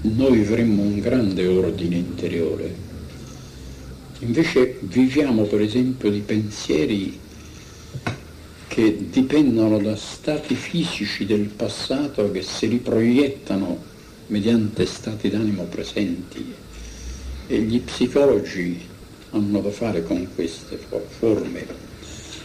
[0.00, 2.86] noi avremmo un grande ordine interiore.
[4.20, 7.18] Invece viviamo per esempio di pensieri
[8.78, 13.76] che dipendono da stati fisici del passato che si riproiettano
[14.28, 16.54] mediante stati d'animo presenti
[17.48, 18.80] e gli psicologi
[19.30, 20.78] hanno da fare con queste
[21.18, 21.66] forme.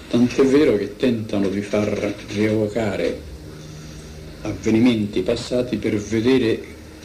[0.10, 3.22] Tant'è vero che tentano di far rievocare
[4.42, 6.60] avvenimenti passati per vedere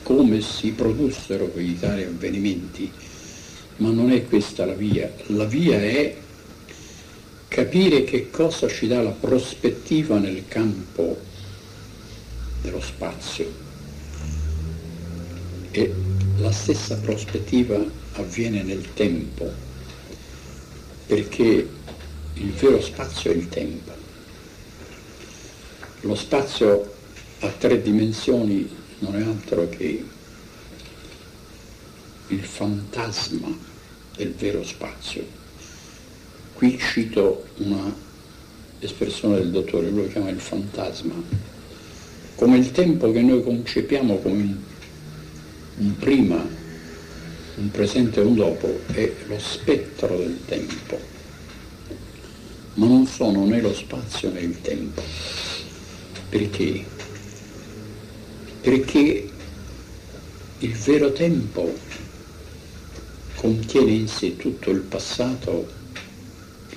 [0.04, 2.90] come si produssero quei tali avvenimenti,
[3.76, 5.12] ma non è questa la via.
[5.26, 6.16] La via è
[7.58, 11.18] capire che cosa ci dà la prospettiva nel campo
[12.62, 13.52] dello spazio.
[15.72, 15.92] E
[16.36, 19.50] la stessa prospettiva avviene nel tempo,
[21.06, 21.68] perché
[22.34, 23.90] il vero spazio è il tempo.
[26.02, 26.94] Lo spazio
[27.40, 30.04] a tre dimensioni non è altro che
[32.28, 33.48] il fantasma
[34.14, 35.37] del vero spazio.
[36.58, 37.94] Qui cito una
[38.80, 41.14] espressione del dottore, lui lo chiama il fantasma,
[42.34, 44.56] come il tempo che noi concepiamo come un,
[45.76, 46.44] un prima,
[47.56, 50.98] un presente e un dopo, è lo spettro del tempo,
[52.74, 55.02] ma non sono né lo spazio né il tempo.
[56.28, 56.84] Perché?
[58.60, 59.30] perché
[60.58, 61.72] il vero tempo
[63.36, 65.66] contiene in sé tutto il passato,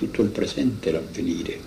[0.02, 1.60] tutto il presente e l'avvenire.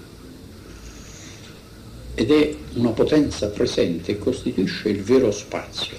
[2.15, 5.95] Ed è una potenza presente e costituisce il vero spazio.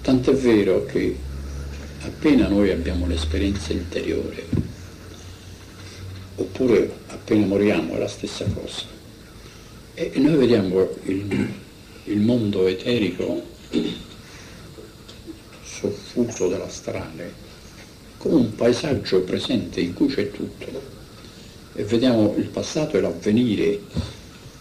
[0.00, 1.16] Tant'è vero che
[2.02, 4.46] appena noi abbiamo l'esperienza interiore,
[6.36, 8.84] oppure appena moriamo è la stessa cosa,
[9.94, 11.52] e noi vediamo il,
[12.04, 13.42] il mondo eterico
[15.62, 17.41] soffuso dalla strade
[18.22, 20.66] come un paesaggio presente in cui c'è tutto
[21.74, 23.80] e vediamo il passato e l'avvenire.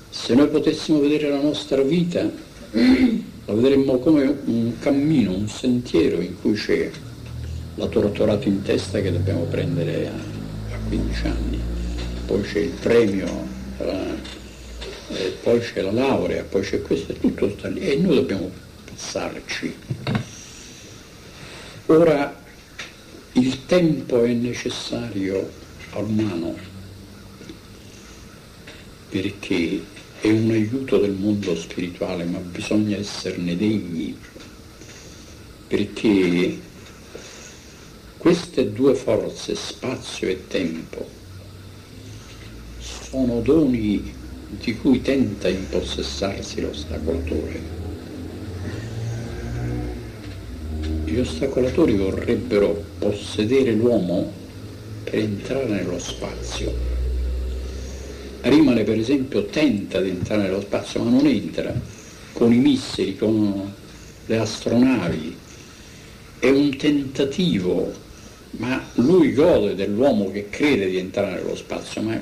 [0.10, 2.22] Se noi potessimo vedere la nostra vita,
[2.72, 6.90] la vedremmo come un cammino, un sentiero in cui c'è
[7.76, 11.60] la torturata in testa che dobbiamo prendere a, a 15 anni,
[12.26, 13.28] poi c'è il premio,
[13.78, 14.06] la,
[15.44, 18.50] poi c'è la laurea, poi c'è questo tutto sta lì e noi dobbiamo
[18.86, 19.76] passarci.
[21.86, 22.41] Ora
[23.34, 25.50] il tempo è necessario
[25.92, 26.56] all'umano
[29.10, 29.84] perché
[30.22, 34.18] è un aiuto del mondo spirituale, ma bisogna esserne degni,
[35.68, 36.60] perché
[38.18, 41.10] queste due forze, spazio e tempo,
[42.78, 44.14] sono doni
[44.48, 47.81] di cui tenta impossessarsi l'ostacolatore.
[51.12, 54.32] Gli ostacolatori vorrebbero possedere l'uomo
[55.04, 56.74] per entrare nello spazio.
[58.40, 61.74] Rimane per esempio tenta di entrare nello spazio ma non entra
[62.32, 63.74] con i missili, con
[64.26, 65.36] le astronavi.
[66.40, 67.92] È un tentativo,
[68.52, 72.22] ma lui gode dell'uomo che crede di entrare nello spazio, ma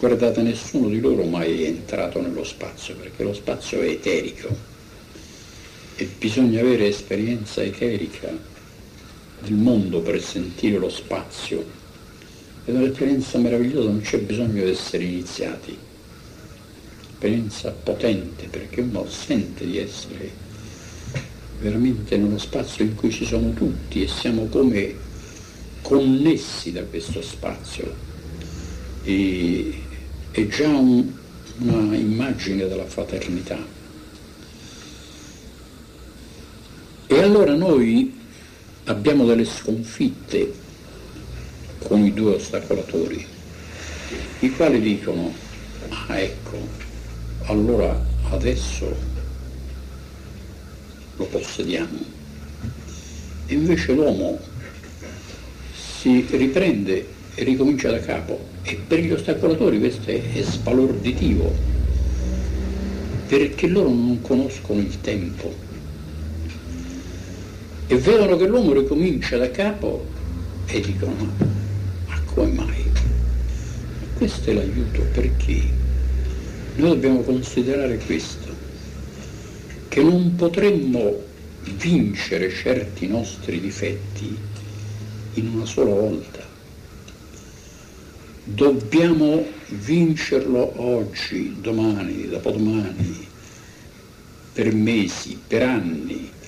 [0.00, 4.69] guardate nessuno di loro mai è entrato nello spazio perché lo spazio è eterico
[6.00, 8.34] e bisogna avere esperienza eterica
[9.42, 11.62] del mondo per sentire lo spazio.
[12.64, 15.76] È un'esperienza meravigliosa, non c'è bisogno di essere iniziati.
[17.10, 20.30] Esperienza potente perché uno sente di essere
[21.60, 24.94] veramente nello spazio in cui ci sono tutti e siamo come
[25.82, 27.94] connessi da questo spazio.
[29.02, 29.74] E,
[30.30, 31.12] è già un,
[31.58, 33.79] una immagine della fraternità.
[37.12, 38.16] E allora noi
[38.84, 40.54] abbiamo delle sconfitte
[41.78, 43.26] con i due ostacolatori,
[44.38, 45.34] i quali dicono,
[45.88, 46.56] ah ecco,
[47.46, 48.00] allora
[48.30, 48.94] adesso
[51.16, 51.98] lo possediamo.
[53.46, 54.38] E invece l'uomo
[55.74, 61.52] si riprende e ricomincia da capo e per gli ostacolatori questo è, è sbalorditivo,
[63.26, 65.69] perché loro non conoscono il tempo
[67.90, 70.06] e vedono che l'uomo ricomincia da capo
[70.66, 71.12] e dicono
[72.06, 72.84] ma come mai?
[74.16, 75.60] Questo è l'aiuto perché
[76.76, 78.46] noi dobbiamo considerare questo,
[79.88, 81.20] che non potremmo
[81.78, 84.38] vincere certi nostri difetti
[85.34, 86.46] in una sola volta.
[88.44, 93.26] Dobbiamo vincerlo oggi, domani, dopodomani,
[94.52, 96.38] per mesi, per anni,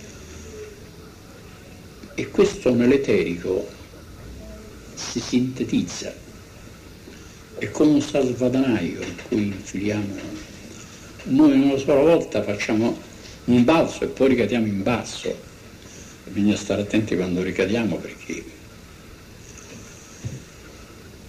[2.15, 3.67] e questo nell'eterico
[4.95, 6.13] si sintetizza,
[7.59, 10.41] è come un salvadanaio in cui infiliamo.
[11.25, 12.99] Noi una sola volta facciamo
[13.45, 15.51] un balzo e poi ricadiamo in basso.
[16.25, 18.61] Bisogna stare attenti quando ricadiamo perché...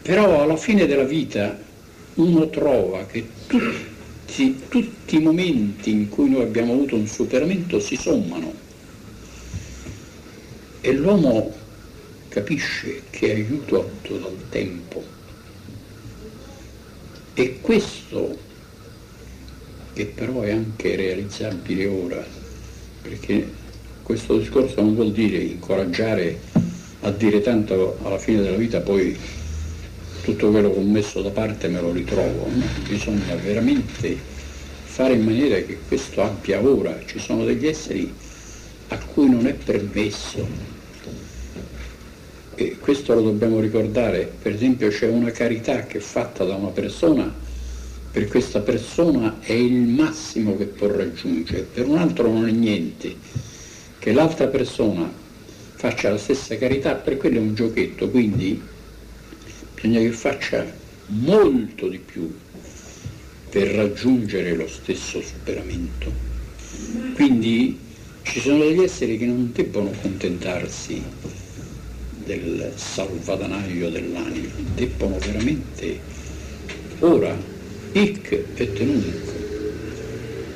[0.02, 1.58] Però alla fine della vita
[2.16, 7.96] uno trova che tutti, tutti i momenti in cui noi abbiamo avuto un superamento si
[7.96, 8.63] sommano
[10.86, 11.50] e l'uomo
[12.28, 15.02] capisce che è aiuto dal tempo.
[17.34, 18.38] E questo,
[19.94, 22.26] che però è anche realizzabile ora,
[23.02, 23.50] perché
[24.04, 26.38] questo discorso non vuol dire incoraggiare
[27.00, 29.18] a dire tanto alla fine della vita poi
[30.24, 32.66] tutto quello che ho messo da parte me lo ritrovo, no?
[32.86, 34.18] bisogna veramente
[34.84, 38.14] fare in maniera che questo abbia ora, ci sono degli esseri
[38.90, 40.73] a cui non è permesso
[42.56, 46.70] e questo lo dobbiamo ricordare, per esempio c'è una carità che è fatta da una
[46.70, 47.34] persona,
[48.12, 53.16] per questa persona è il massimo che può raggiungere, per un altro non è niente,
[53.98, 55.12] che l'altra persona
[55.76, 58.62] faccia la stessa carità, per quello è un giochetto, quindi
[59.74, 60.66] bisogna che faccia
[61.08, 62.32] molto di più
[63.50, 66.12] per raggiungere lo stesso superamento.
[67.14, 67.80] Quindi
[68.22, 71.04] ci sono degli esseri che non debbono contentarsi
[72.26, 76.00] del salvadanaio dell'anima, debbono veramente
[77.00, 77.38] ora,
[77.92, 79.34] hic et nunc,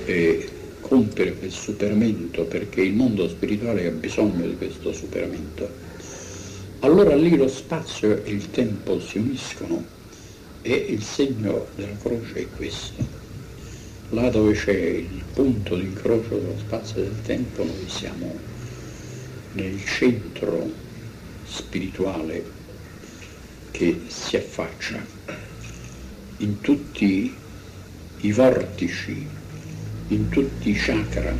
[0.06, 0.50] e
[0.80, 5.70] compiere quel superamento perché il mondo spirituale ha bisogno di questo superamento.
[6.80, 9.84] Allora lì lo spazio e il tempo si uniscono
[10.62, 13.04] e il segno della croce è questo.
[14.12, 18.34] Là dove c'è il punto di incrocio dello spazio e del tempo noi siamo
[19.52, 20.87] nel centro
[21.48, 22.44] spirituale
[23.72, 25.04] che si affaccia
[26.38, 27.34] in tutti
[28.22, 29.38] i vortici
[30.10, 31.36] in tutti i chakra,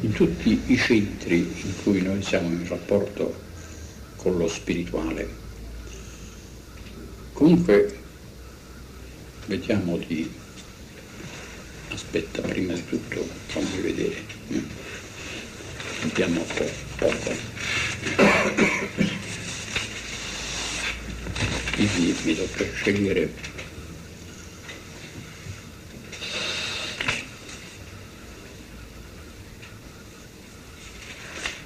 [0.00, 3.34] in tutti i centri in cui noi siamo in rapporto
[4.16, 5.28] con lo spirituale.
[7.32, 7.98] Comunque
[9.46, 10.30] vediamo di...
[11.90, 14.22] aspetta, prima di tutto fammi vedere.
[16.02, 17.79] Vediamo un po'.
[21.80, 23.32] Mi tocca scegliere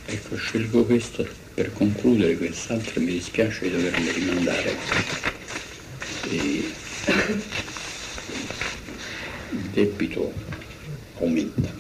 [0.07, 4.77] Ecco, scelgo questo per concludere, quest'altro mi dispiace di dovermi rimandare.
[6.31, 6.73] E
[9.51, 10.33] il debito
[11.19, 11.73] aumenta.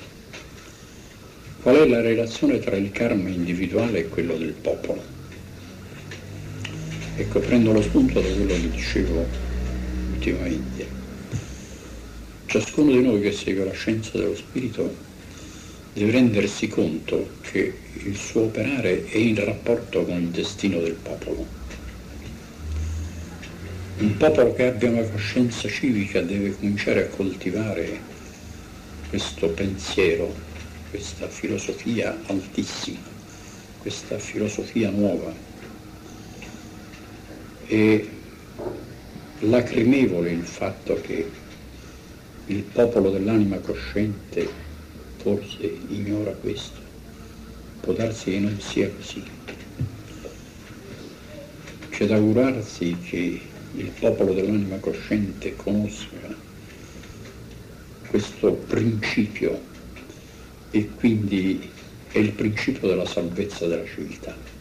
[1.62, 5.13] Qual è la relazione tra il karma individuale e quello del popolo?
[7.36, 9.26] Ecco, prendo lo spunto da quello che dicevo
[10.12, 10.86] ultimamente.
[12.46, 14.94] Ciascuno di noi che segue la scienza dello spirito
[15.94, 21.44] deve rendersi conto che il suo operare è in rapporto con il destino del popolo.
[23.98, 27.98] Un popolo che abbia una coscienza civica deve cominciare a coltivare
[29.08, 30.32] questo pensiero,
[30.88, 33.00] questa filosofia altissima,
[33.80, 35.43] questa filosofia nuova.
[37.66, 38.04] È
[39.40, 41.26] lacrimevole il fatto che
[42.46, 44.46] il popolo dell'anima cosciente
[45.16, 46.80] forse ignora questo,
[47.80, 49.24] può darsi che non sia così.
[51.88, 53.40] C'è da augurarsi che
[53.72, 56.36] il popolo dell'anima cosciente conosca
[58.06, 59.58] questo principio
[60.70, 61.72] e quindi
[62.12, 64.53] è il principio della salvezza della civiltà.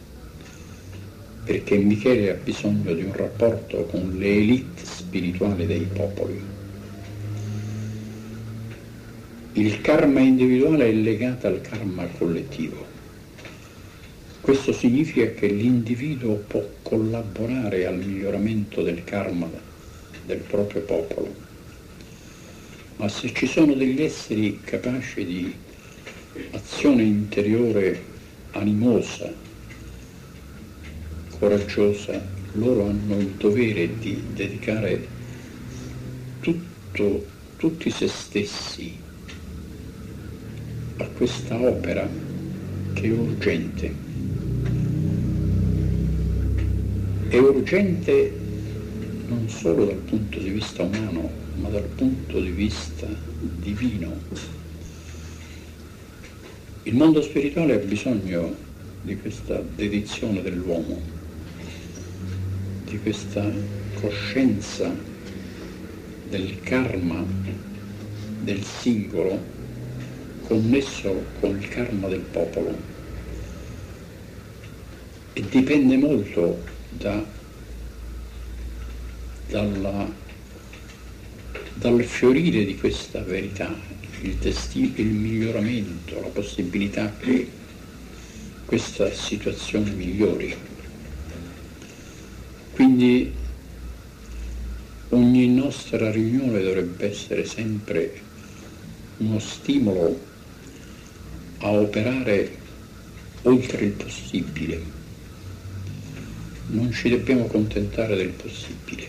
[1.44, 6.54] Perché Michele ha bisogno di un rapporto con le elite spirituali dei popoli
[9.56, 12.84] il karma individuale è legato al karma collettivo.
[14.40, 19.48] Questo significa che l'individuo può collaborare al miglioramento del karma
[20.24, 21.32] del proprio popolo.
[22.96, 25.54] Ma se ci sono degli esseri capaci di
[26.50, 28.02] azione interiore
[28.50, 29.43] animosa,
[31.44, 32.18] coraggiosa,
[32.52, 35.06] loro hanno il dovere di dedicare
[36.40, 37.26] tutto,
[37.58, 38.96] tutti se stessi
[40.96, 42.08] a questa opera
[42.94, 43.94] che è urgente.
[47.28, 48.32] È urgente
[49.26, 53.06] non solo dal punto di vista umano, ma dal punto di vista
[53.60, 54.18] divino.
[56.84, 58.56] Il mondo spirituale ha bisogno
[59.02, 61.13] di questa dedizione dell'uomo,
[62.94, 63.44] di questa
[63.94, 64.94] coscienza
[66.28, 67.24] del karma
[68.38, 69.42] del singolo
[70.46, 72.76] connesso con il karma del popolo
[75.32, 77.24] e dipende molto da,
[79.48, 80.08] dalla,
[81.74, 83.74] dal fiorire di questa verità,
[84.20, 87.48] il, destino, il miglioramento, la possibilità che
[88.64, 90.73] questa situazione migliori.
[92.74, 93.32] Quindi
[95.10, 98.20] ogni nostra riunione dovrebbe essere sempre
[99.18, 100.18] uno stimolo
[101.58, 102.50] a operare
[103.42, 104.82] oltre il possibile.
[106.70, 109.06] Non ci dobbiamo contentare del possibile.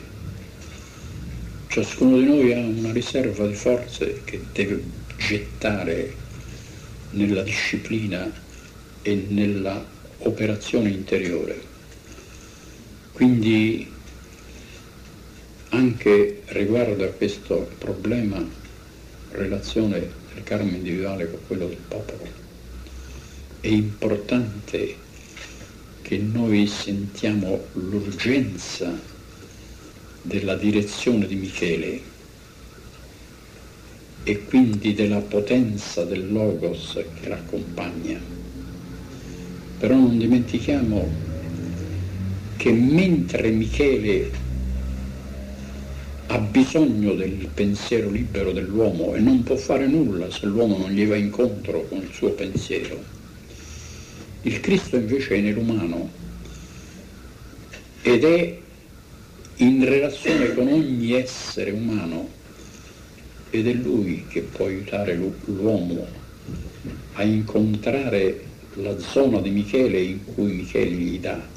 [1.68, 4.84] Ciascuno di noi ha una riserva di forze che deve
[5.18, 6.13] gettare
[7.09, 8.32] nella disciplina
[9.01, 9.84] e nella
[10.20, 11.74] operazione interiore.
[13.16, 13.88] Quindi
[15.70, 18.45] anche riguardo a questo problema,
[19.30, 19.99] relazione
[20.34, 22.28] del karma individuale con quello del popolo,
[23.61, 24.97] è importante
[26.01, 28.91] che noi sentiamo l'urgenza
[30.22, 32.01] della direzione di Michele
[34.24, 38.20] e quindi della potenza del Logos che l'accompagna.
[39.78, 41.24] Però non dimentichiamo
[42.57, 44.31] che mentre Michele
[46.27, 51.05] ha bisogno del pensiero libero dell'uomo e non può fare nulla se l'uomo non gli
[51.05, 53.03] va incontro con il suo pensiero,
[54.41, 56.11] il Cristo invece è nell'umano
[58.01, 58.61] ed è
[59.57, 62.29] in relazione con ogni essere umano
[63.49, 66.07] ed è lui che può aiutare l'uomo
[67.13, 68.43] a incontrare
[68.73, 71.53] la zona di Michele in cui Michele gli dà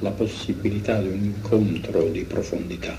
[0.00, 2.96] la possibilità di un incontro di profondità.